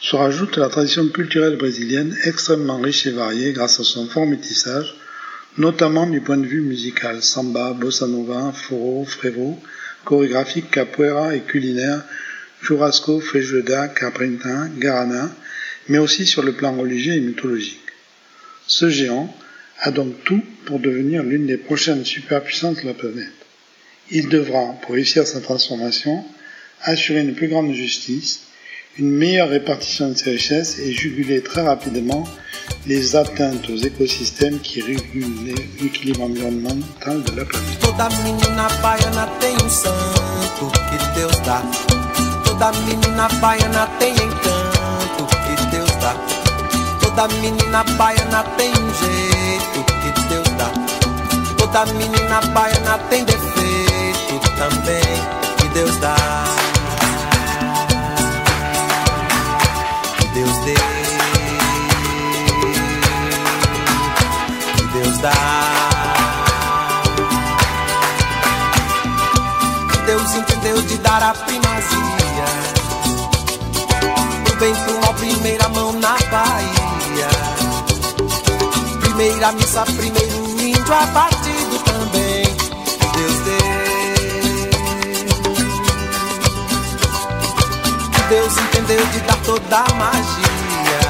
se 0.00 0.16
rajoute 0.16 0.56
la 0.56 0.68
tradition 0.68 1.06
culturelle 1.08 1.56
brésilienne 1.56 2.16
extrêmement 2.24 2.80
riche 2.80 3.06
et 3.06 3.12
variée 3.12 3.52
grâce 3.52 3.80
à 3.80 3.84
son 3.84 4.08
fort 4.08 4.26
métissage, 4.26 4.94
notamment 5.58 6.06
du 6.06 6.20
point 6.20 6.38
de 6.38 6.46
vue 6.46 6.62
musical, 6.62 7.22
samba, 7.22 7.72
bossa 7.72 8.06
nova, 8.06 8.52
foro, 8.52 9.04
frevo, 9.04 9.58
chorégraphique, 10.04 10.70
capoeira 10.70 11.34
et 11.34 11.40
culinaire, 11.40 12.02
churrasco, 12.62 13.20
feijoada, 13.20 13.88
caprinta, 13.88 14.68
garana, 14.78 15.30
mais 15.88 15.98
aussi 15.98 16.26
sur 16.26 16.42
le 16.42 16.52
plan 16.52 16.76
religieux 16.76 17.14
et 17.14 17.20
mythologique. 17.20 17.80
Ce 18.66 18.88
géant 18.88 19.34
a 19.80 19.90
donc 19.90 20.22
tout 20.24 20.42
pour 20.66 20.78
devenir 20.78 21.22
l'une 21.22 21.46
des 21.46 21.56
prochaines 21.56 22.04
superpuissances 22.04 22.82
de 22.82 22.86
la 22.86 22.94
planète. 22.94 23.32
Il 24.10 24.28
devra, 24.28 24.74
pour 24.82 24.94
réussir 24.94 25.26
sa 25.26 25.40
transformation, 25.40 26.24
assurer 26.82 27.20
une 27.20 27.34
plus 27.34 27.48
grande 27.48 27.72
justice, 27.72 28.42
une 28.98 29.10
meilleure 29.10 29.48
répartition 29.48 30.10
de 30.10 30.14
ses 30.14 30.30
richesses 30.32 30.78
et 30.78 30.92
juguler 30.92 31.42
très 31.42 31.62
rapidement 31.62 32.28
les 32.86 33.16
atteintes 33.16 33.68
aux 33.70 33.76
écosystèmes 33.76 34.60
qui 34.60 34.82
régulent 34.82 35.54
l'équilibre 35.80 36.22
environnemental 36.22 37.22
de 37.22 37.36
la 37.36 37.44
planète. 37.44 37.78
Toda 42.60 42.78
menina 42.82 43.26
baiana 43.40 43.86
tem 43.98 44.12
encanto 44.12 45.24
que 45.24 45.66
Deus 45.70 45.90
dá. 45.96 46.14
Toda 47.00 47.26
menina 47.36 47.82
baiana 47.96 48.44
tem 48.58 48.70
um 48.70 48.94
jeito 49.00 49.82
que 49.86 50.28
Deus 50.28 50.46
dá. 50.58 50.70
Toda 51.56 51.86
menina 51.94 52.42
baiana 52.52 52.98
tem 53.08 53.24
defeito 53.24 54.50
também 54.58 55.00
que 55.56 55.68
Deus 55.68 55.96
dá. 56.00 56.14
Que 60.18 60.28
Deus 60.28 60.56
dê. 60.58 60.74
Que 64.76 64.82
Deus 64.98 65.18
dá. 65.20 65.32
Deus 70.04 70.34
entendeu 70.34 70.82
de 70.82 70.98
dar 70.98 71.22
a 71.22 71.32
primazia 71.32 71.60
Do 71.60 71.69
bem 74.60 74.74
pro 74.74 75.00
mal, 75.00 75.14
primeira 75.14 75.68
mão 75.70 75.90
na 75.92 76.18
Bahia. 76.30 77.28
Primeira 79.00 79.52
missa, 79.52 79.84
primeiro 79.86 80.60
índio 80.60 80.94
abatido 80.94 81.78
também. 81.78 82.44
Deus 83.14 83.38
Que 88.12 88.22
Deus 88.28 88.58
entendeu 88.58 89.06
de 89.06 89.20
dar 89.20 89.38
toda 89.46 89.76
a 89.78 89.94
magia. 89.94 91.00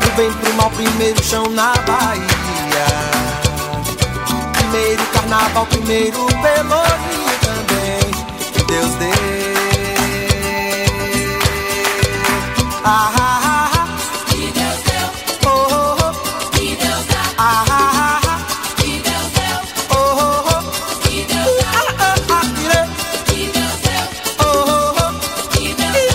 Do 0.00 0.16
bem 0.16 0.32
pro 0.32 0.52
mal, 0.54 0.70
primeiro 0.70 1.22
chão 1.22 1.46
na 1.50 1.74
Bahia. 1.74 2.86
Primeiro 4.54 5.02
carnaval, 5.12 5.66
primeiro 5.66 6.26
pelourinho 6.26 7.32
também 7.42 9.31
Ah, 12.84 13.12
ah, 13.16 13.40
ah, 13.44 13.70
ah. 13.78 13.86
Que 14.28 14.50
Que 16.52 16.76
Deus 16.76 17.06
dá. 17.06 17.22
Ah, 17.38 17.64
ah, 17.68 17.90
ah, 17.94 18.20
ah. 18.26 18.38
Que 18.76 18.92
Que 21.02 21.22
Deus 21.30 21.46
dá. 21.54 21.68
Ah, 21.70 21.96
ah, 21.98 22.16
ah, 22.28 22.46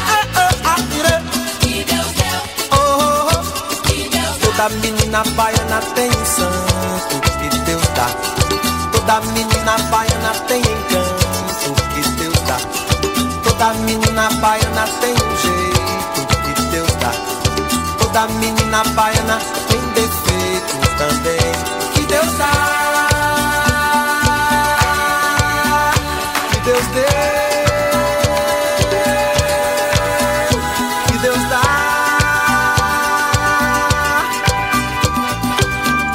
Ah, 0.07 0.25
ah, 0.65 0.65
ah. 0.65 0.81
Que 1.55 1.77
Deus 1.85 2.11
dá. 2.11 2.27
Toda 4.41 4.65
menina 4.81 5.21
baiana 5.35 5.79
tem 5.95 6.09
um 6.09 6.23
que 7.39 7.49
Deus 7.65 7.87
dá. 7.95 8.07
Toda 8.91 9.21
menina 9.31 9.75
baiana 9.91 10.31
tem 10.47 10.61
encanto 10.61 11.69
que 11.93 12.01
Deus 12.19 12.39
dá. 12.47 12.57
Toda 13.43 13.73
menina 13.85 14.29
baiana 14.41 14.85
tem 15.01 15.15
Toda 18.07 18.25
menina 18.27 18.83
baiana 18.95 19.37
tem 19.67 19.81
defeito 19.89 20.77
também 20.97 21.51
que 21.93 22.05
Deus 22.05 22.37
dá. 22.37 22.51
Que 26.49 26.59
Deus 26.61 26.85
deu. 26.87 27.03
Que 31.07 31.17
Deus 31.17 31.49
dá. 31.49 31.61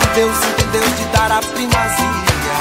Que 0.00 0.06
Deus 0.14 0.38
entendeu 0.48 0.88
de 0.96 1.04
dar 1.12 1.30
a 1.30 1.40
primazia. 1.42 2.58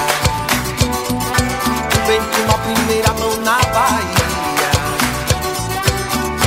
Vem 2.05 2.21
com 2.21 2.51
a 2.53 2.57
primeira 2.57 3.13
mão 3.13 3.33
na 3.37 3.57
Bahia. 3.73 4.71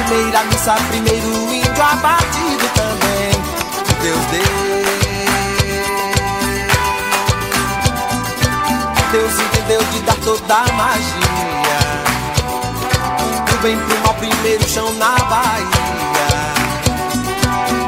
Primeira 0.06 0.44
missa, 0.44 0.74
primeiro 0.90 1.43
abatido 1.94 2.68
também. 2.74 3.30
Deus 4.02 4.24
deu. 4.26 4.64
Deus 9.12 9.32
entendeu 9.40 9.82
de 9.92 10.00
dar 10.00 10.16
toda 10.24 10.54
a 10.54 10.72
magia. 10.72 11.80
Do 13.46 13.62
bem 13.62 13.78
pro 13.78 13.98
mal, 14.00 14.14
primeiro 14.14 14.68
chão 14.68 14.92
na 14.94 15.14
Bahia. 15.16 15.64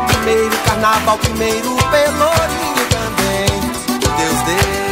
Primeiro 0.06 0.56
carnaval, 0.58 1.18
primeiro 1.18 1.76
pelourinho 1.90 2.86
também. 2.90 3.60
Deus 3.98 4.42
deu. 4.46 4.85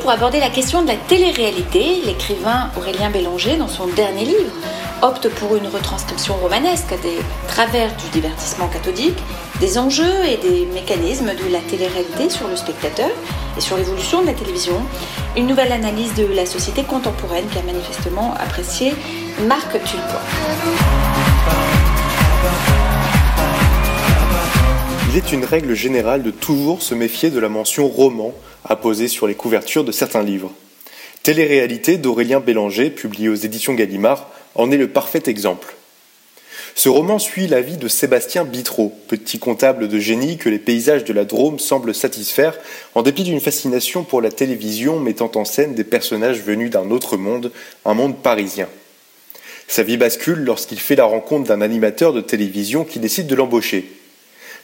Pour 0.00 0.10
aborder 0.10 0.40
la 0.40 0.48
question 0.48 0.80
de 0.80 0.86
la 0.86 0.96
télé-réalité. 0.96 2.00
L'écrivain 2.06 2.70
Aurélien 2.78 3.10
Bélanger, 3.10 3.56
dans 3.56 3.68
son 3.68 3.86
dernier 3.88 4.24
livre, 4.24 4.50
opte 5.02 5.28
pour 5.28 5.54
une 5.54 5.66
retranscription 5.66 6.34
romanesque 6.36 6.94
des 7.02 7.18
travers 7.46 7.94
du 7.96 8.08
divertissement 8.10 8.68
cathodique, 8.68 9.18
des 9.60 9.76
enjeux 9.76 10.24
et 10.26 10.38
des 10.38 10.64
mécanismes 10.72 11.26
de 11.34 11.52
la 11.52 11.58
télé-réalité 11.60 12.30
sur 12.30 12.48
le 12.48 12.56
spectateur 12.56 13.10
et 13.58 13.60
sur 13.60 13.76
l'évolution 13.76 14.22
de 14.22 14.28
la 14.28 14.32
télévision. 14.32 14.80
Une 15.36 15.46
nouvelle 15.46 15.72
analyse 15.72 16.14
de 16.14 16.24
la 16.24 16.46
société 16.46 16.82
contemporaine 16.82 17.46
qu'a 17.52 17.62
manifestement 17.62 18.32
apprécié 18.40 18.94
Marc 19.46 19.72
Tulpois. 19.72 20.22
Une 25.32 25.46
règle 25.46 25.74
générale 25.74 26.22
de 26.22 26.30
toujours 26.30 26.82
se 26.82 26.94
méfier 26.94 27.30
de 27.30 27.40
la 27.40 27.48
mention 27.48 27.88
roman 27.88 28.34
apposée 28.64 29.08
sur 29.08 29.26
les 29.26 29.34
couvertures 29.34 29.82
de 29.82 29.90
certains 29.90 30.22
livres. 30.22 30.52
Télé-réalité 31.22 31.96
d'Aurélien 31.96 32.38
Bélanger, 32.38 32.90
publié 32.90 33.30
aux 33.30 33.34
éditions 33.34 33.72
Gallimard, 33.72 34.30
en 34.54 34.70
est 34.70 34.76
le 34.76 34.88
parfait 34.88 35.22
exemple. 35.26 35.74
Ce 36.74 36.90
roman 36.90 37.18
suit 37.18 37.48
la 37.48 37.62
vie 37.62 37.78
de 37.78 37.88
Sébastien 37.88 38.44
Bitreau, 38.44 38.92
petit 39.08 39.38
comptable 39.38 39.88
de 39.88 39.98
génie 39.98 40.36
que 40.36 40.50
les 40.50 40.58
paysages 40.58 41.04
de 41.04 41.14
la 41.14 41.24
Drôme 41.24 41.58
semblent 41.58 41.94
satisfaire 41.94 42.56
en 42.94 43.02
dépit 43.02 43.24
d'une 43.24 43.40
fascination 43.40 44.04
pour 44.04 44.20
la 44.20 44.30
télévision 44.30 45.00
mettant 45.00 45.32
en 45.34 45.46
scène 45.46 45.74
des 45.74 45.84
personnages 45.84 46.42
venus 46.42 46.70
d'un 46.70 46.90
autre 46.90 47.16
monde, 47.16 47.52
un 47.86 47.94
monde 47.94 48.16
parisien. 48.18 48.68
Sa 49.66 49.82
vie 49.82 49.96
bascule 49.96 50.40
lorsqu'il 50.40 50.78
fait 50.78 50.94
la 50.94 51.06
rencontre 51.06 51.48
d'un 51.48 51.62
animateur 51.62 52.12
de 52.12 52.20
télévision 52.20 52.84
qui 52.84 52.98
décide 52.98 53.26
de 53.26 53.34
l'embaucher. 53.34 53.90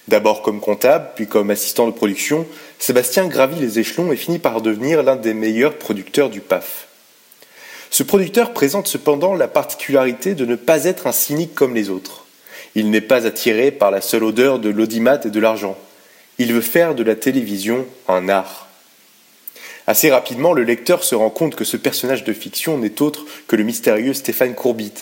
D'abord 0.09 0.43
comme 0.43 0.61
comptable, 0.61 1.11
puis 1.15 1.27
comme 1.27 1.51
assistant 1.51 1.87
de 1.87 1.93
production, 1.93 2.47
Sébastien 2.79 3.29
gravit 3.29 3.61
les 3.61 3.79
échelons 3.79 4.13
et 4.13 4.17
finit 4.17 4.41
par 4.41 4.61
devenir 4.61 5.03
l'un 5.03 5.17
des 5.17 5.35
meilleurs 5.35 5.79
producteurs 5.79 6.29
du 6.31 6.41
PAF. 6.41 6.89
Ce 7.91 8.03
producteur 8.03 8.53
présente 8.53 8.89
cependant 8.89 9.35
la 9.35 9.49
particularité 9.49 10.35
de 10.35 10.47
ne 10.47 10.57
pas 10.57 10.85
être 10.85 11.07
un 11.07 11.13
cynique 11.13 11.55
comme 11.55 11.75
les 11.75 11.91
autres. 11.91 12.25
Il 12.75 12.91
n'est 12.91 13.03
pas 13.03 13.27
attiré 13.27 13.71
par 13.71 13.91
la 13.91 14.01
seule 14.01 14.25
odeur 14.25 14.59
de 14.59 14.71
l'audimat 14.71 15.21
et 15.25 15.31
de 15.31 15.41
l'argent. 15.41 15.77
Il 16.39 16.53
veut 16.53 16.63
faire 16.63 16.95
de 16.95 17.03
la 17.03 17.15
télévision 17.15 17.87
un 18.09 18.29
art. 18.29 18.69
Assez 19.87 20.11
rapidement, 20.11 20.53
le 20.53 20.63
lecteur 20.63 21.05
se 21.05 21.15
rend 21.15 21.31
compte 21.31 21.55
que 21.55 21.65
ce 21.65 21.77
personnage 21.77 22.25
de 22.25 22.33
fiction 22.33 22.79
n'est 22.79 23.03
autre 23.03 23.27
que 23.47 23.57
le 23.57 23.65
mystérieux 23.65 24.15
Stéphane 24.15 24.55
Courbit, 24.55 24.95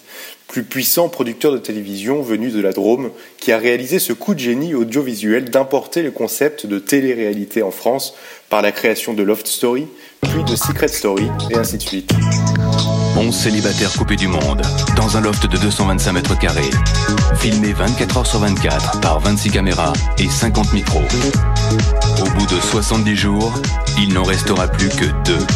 plus 0.50 0.64
puissant 0.64 1.08
producteur 1.08 1.52
de 1.52 1.58
télévision 1.58 2.22
venu 2.22 2.50
de 2.50 2.60
la 2.60 2.72
Drôme, 2.72 3.10
qui 3.38 3.52
a 3.52 3.58
réalisé 3.58 4.00
ce 4.00 4.12
coup 4.12 4.34
de 4.34 4.40
génie 4.40 4.74
audiovisuel 4.74 5.44
d'importer 5.44 6.02
le 6.02 6.10
concept 6.10 6.66
de 6.66 6.80
télé-réalité 6.80 7.62
en 7.62 7.70
France 7.70 8.14
par 8.48 8.60
la 8.60 8.72
création 8.72 9.14
de 9.14 9.22
Loft 9.22 9.46
Story, 9.46 9.86
puis 10.22 10.42
de 10.42 10.56
Secret 10.56 10.88
Story, 10.88 11.28
et 11.50 11.56
ainsi 11.56 11.78
de 11.78 11.82
suite. 11.82 12.10
11 13.16 13.32
célibataires 13.32 13.92
coupés 13.92 14.16
du 14.16 14.26
monde, 14.26 14.62
dans 14.96 15.16
un 15.16 15.20
loft 15.20 15.46
de 15.46 15.56
225 15.56 16.12
mètres 16.12 16.36
carrés. 16.36 16.70
Filmé 17.36 17.72
24 17.72 18.16
heures 18.18 18.26
sur 18.26 18.40
24 18.40 19.00
par 19.00 19.20
26 19.20 19.50
caméras 19.50 19.92
et 20.18 20.28
50 20.28 20.72
micros. 20.72 21.06
Au 22.22 22.28
bout 22.36 22.46
de 22.46 22.60
70 22.60 23.14
jours, 23.14 23.52
il 23.98 24.12
n'en 24.12 24.24
restera 24.24 24.66
plus 24.66 24.88
que 24.88 25.04
deux. 25.24 25.46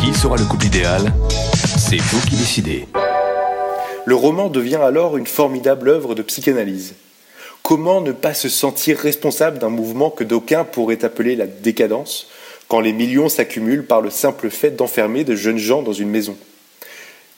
Qui 0.00 0.14
sera 0.18 0.38
le 0.38 0.44
couple 0.44 0.64
idéal? 0.64 1.12
C'est 1.76 2.00
vous 2.00 2.20
qui 2.22 2.36
décidez. 2.36 2.86
Le 4.06 4.14
roman 4.14 4.50
devient 4.50 4.80
alors 4.82 5.16
une 5.16 5.26
formidable 5.26 5.88
œuvre 5.88 6.14
de 6.14 6.20
psychanalyse. 6.20 6.94
Comment 7.62 8.02
ne 8.02 8.12
pas 8.12 8.34
se 8.34 8.50
sentir 8.50 8.98
responsable 8.98 9.58
d'un 9.58 9.70
mouvement 9.70 10.10
que 10.10 10.24
d'aucuns 10.24 10.64
pourraient 10.64 11.06
appeler 11.06 11.36
la 11.36 11.46
décadence, 11.46 12.28
quand 12.68 12.80
les 12.80 12.92
millions 12.92 13.30
s'accumulent 13.30 13.86
par 13.86 14.02
le 14.02 14.10
simple 14.10 14.50
fait 14.50 14.72
d'enfermer 14.72 15.24
de 15.24 15.34
jeunes 15.34 15.58
gens 15.58 15.80
dans 15.80 15.94
une 15.94 16.10
maison? 16.10 16.36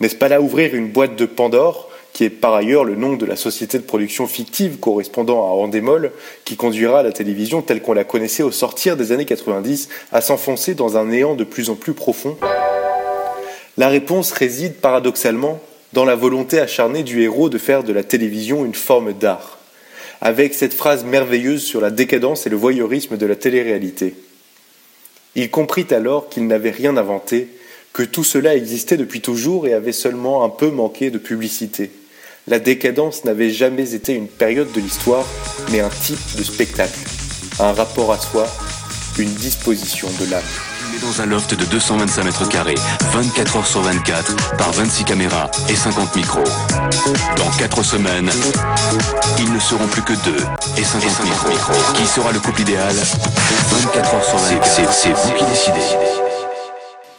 N'est-ce 0.01 0.17
pas 0.17 0.29
là 0.29 0.41
ouvrir 0.41 0.75
une 0.75 0.91
boîte 0.91 1.15
de 1.15 1.25
Pandore, 1.25 1.89
qui 2.13 2.25
est 2.25 2.31
par 2.31 2.55
ailleurs 2.55 2.83
le 2.83 2.97
nom 2.97 3.15
de 3.15 3.27
la 3.27 3.37
société 3.37 3.79
de 3.79 3.85
production 3.85 4.27
fictive 4.27 4.79
correspondant 4.79 5.47
à 5.47 5.53
Endemol, 5.53 6.11
qui 6.45 6.57
conduira 6.57 7.05
la 7.05 7.13
télévision 7.13 7.63
telle 7.63 7.81
qu'on 7.81 7.93
la 7.93 8.05
connaissait 8.05 8.43
au 8.43 8.51
sortir 8.51 8.97
des 8.97 9.13
années 9.13 9.25
90 9.25 9.89
à 10.11 10.21
s'enfoncer 10.21 10.75
dans 10.75 10.97
un 10.97 11.05
néant 11.05 11.37
de 11.37 11.45
plus 11.45 11.71
en 11.71 11.77
plus 11.77 11.93
profond? 11.93 12.37
La 13.77 13.89
réponse 13.89 14.33
réside 14.33 14.75
paradoxalement 14.75 15.61
dans 15.93 16.05
la 16.05 16.15
volonté 16.15 16.59
acharnée 16.59 17.03
du 17.03 17.23
héros 17.23 17.49
de 17.49 17.59
faire 17.59 17.85
de 17.85 17.93
la 17.93 18.05
télévision 18.05 18.65
une 18.65 18.75
forme 18.75 19.13
d'art, 19.13 19.59
avec 20.21 20.55
cette 20.55 20.75
phrase 20.75 21.05
merveilleuse 21.05 21.63
sur 21.63 21.81
la 21.81 21.91
décadence 21.91 22.47
et 22.47 22.51
le 22.51 22.57
voyeurisme 22.57 23.17
de 23.17 23.27
la 23.27 23.37
télé-réalité. 23.37 24.15
Il 25.35 25.51
comprit 25.51 25.87
alors 25.91 26.29
qu'il 26.29 26.47
n'avait 26.47 26.71
rien 26.71 26.97
inventé, 26.97 27.49
que 27.93 28.03
tout 28.03 28.25
cela 28.25 28.55
existait 28.55 28.97
depuis 28.97 29.21
toujours 29.21 29.67
et 29.67 29.73
avait 29.73 29.93
seulement 29.93 30.45
un 30.45 30.49
peu 30.49 30.71
manqué 30.71 31.11
de 31.11 31.19
publicité. 31.19 31.91
La 32.47 32.59
décadence 32.59 33.25
n'avait 33.25 33.51
jamais 33.51 33.95
été 33.95 34.13
une 34.15 34.29
période 34.29 34.71
de 34.73 34.81
l'histoire, 34.81 35.27
mais 35.73 35.81
un 35.81 35.89
type 35.89 36.37
de 36.39 36.43
spectacle. 36.43 36.99
un 37.59 37.73
rapport 37.73 38.13
à 38.13 38.19
soi, 38.19 38.47
une 39.19 39.33
disposition 39.33 40.09
de 40.21 40.31
l'âme. 40.31 40.66
Dans 41.03 41.21
un 41.21 41.27
loft 41.27 41.55
de 41.55 41.65
225 41.65 42.25
mètres 42.25 42.49
carrés, 42.49 42.75
24 43.13 43.57
heures 43.57 43.67
sur 43.67 43.81
24, 43.83 44.57
par 44.57 44.73
26 44.73 45.05
caméras 45.05 45.51
et 45.69 45.77
50 45.77 46.17
micros. 46.17 46.45
Dans 47.37 47.51
4 47.59 47.83
semaines, 47.83 48.31
ils 49.39 49.53
ne 49.53 49.59
seront 49.59 49.87
plus 49.89 50.03
que 50.03 50.13
deux 50.25 50.43
et 50.79 50.85
50, 50.85 51.03
micros. 51.25 51.95
Qui 51.95 52.07
sera 52.07 52.33
le 52.33 52.41
couple 52.41 52.63
idéal? 52.63 52.95
24 52.95 54.15
heures 54.15 54.25
sur 54.25 54.39
24, 54.39 54.93
c'est 54.93 55.13
vous 55.13 55.33
qui 55.35 55.45
décidez. 55.45 55.97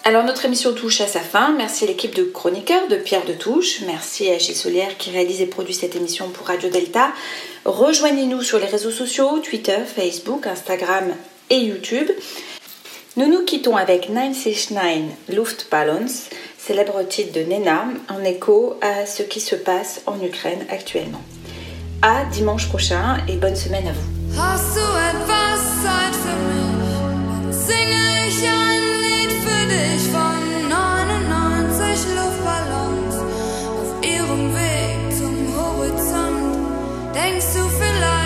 Alors 0.03 0.23
notre 0.23 0.45
émission 0.45 0.73
touche 0.73 1.01
à 1.01 1.07
sa 1.07 1.19
fin. 1.19 1.53
Merci 1.57 1.83
à 1.83 1.87
l'équipe 1.87 2.15
de 2.15 2.23
chroniqueurs 2.23 2.87
de 2.87 2.95
Pierre 2.95 3.25
de 3.25 3.33
Touche. 3.33 3.81
Merci 3.85 4.29
à 4.29 4.37
Gilles 4.37 4.55
Solière 4.55 4.97
qui 4.97 5.11
réalise 5.11 5.41
et 5.41 5.47
produit 5.47 5.73
cette 5.73 5.95
émission 5.95 6.29
pour 6.29 6.47
Radio 6.47 6.69
Delta. 6.69 7.11
Rejoignez-nous 7.65 8.41
sur 8.41 8.59
les 8.59 8.67
réseaux 8.67 8.91
sociaux, 8.91 9.39
Twitter, 9.39 9.79
Facebook, 9.85 10.47
Instagram 10.47 11.13
et 11.49 11.59
YouTube. 11.59 12.09
Nous 13.17 13.25
nous 13.27 13.43
quittons 13.45 13.75
avec 13.75 14.09
969 14.11 15.05
Luftballons, 15.29 16.05
célèbre 16.59 17.01
titre 17.01 17.33
de 17.33 17.51
Nena, 17.51 17.85
en 18.09 18.23
écho 18.23 18.75
à 18.79 19.07
ce 19.07 19.23
qui 19.23 19.39
se 19.39 19.55
passe 19.55 20.03
en 20.05 20.23
Ukraine 20.23 20.63
actuellement. 20.69 21.21
À 22.03 22.25
dimanche 22.25 22.69
prochain 22.69 23.17
et 23.27 23.37
bonne 23.37 23.55
semaine 23.55 23.87
à 23.87 23.91
vous. 23.91 24.39
Hast 24.39 24.75
du 24.75 24.81
etwas 25.09 25.61
Zeit 25.81 26.13
für 26.13 26.37
mich? 26.45 27.55
Singe 27.55 28.27
ich 28.27 28.43
ein 28.47 28.83
Lied 29.01 29.31
für 29.31 29.65
dich 29.65 30.03
von 30.11 30.69
99 30.69 32.05
Luftballons 32.17 33.15
auf 33.79 34.07
ihrem 34.07 34.53
Weg 34.53 35.17
zum 35.17 35.35
Horizont? 35.57 36.55
Denkst 37.15 37.51
du 37.55 37.67
vielleicht 37.79 38.16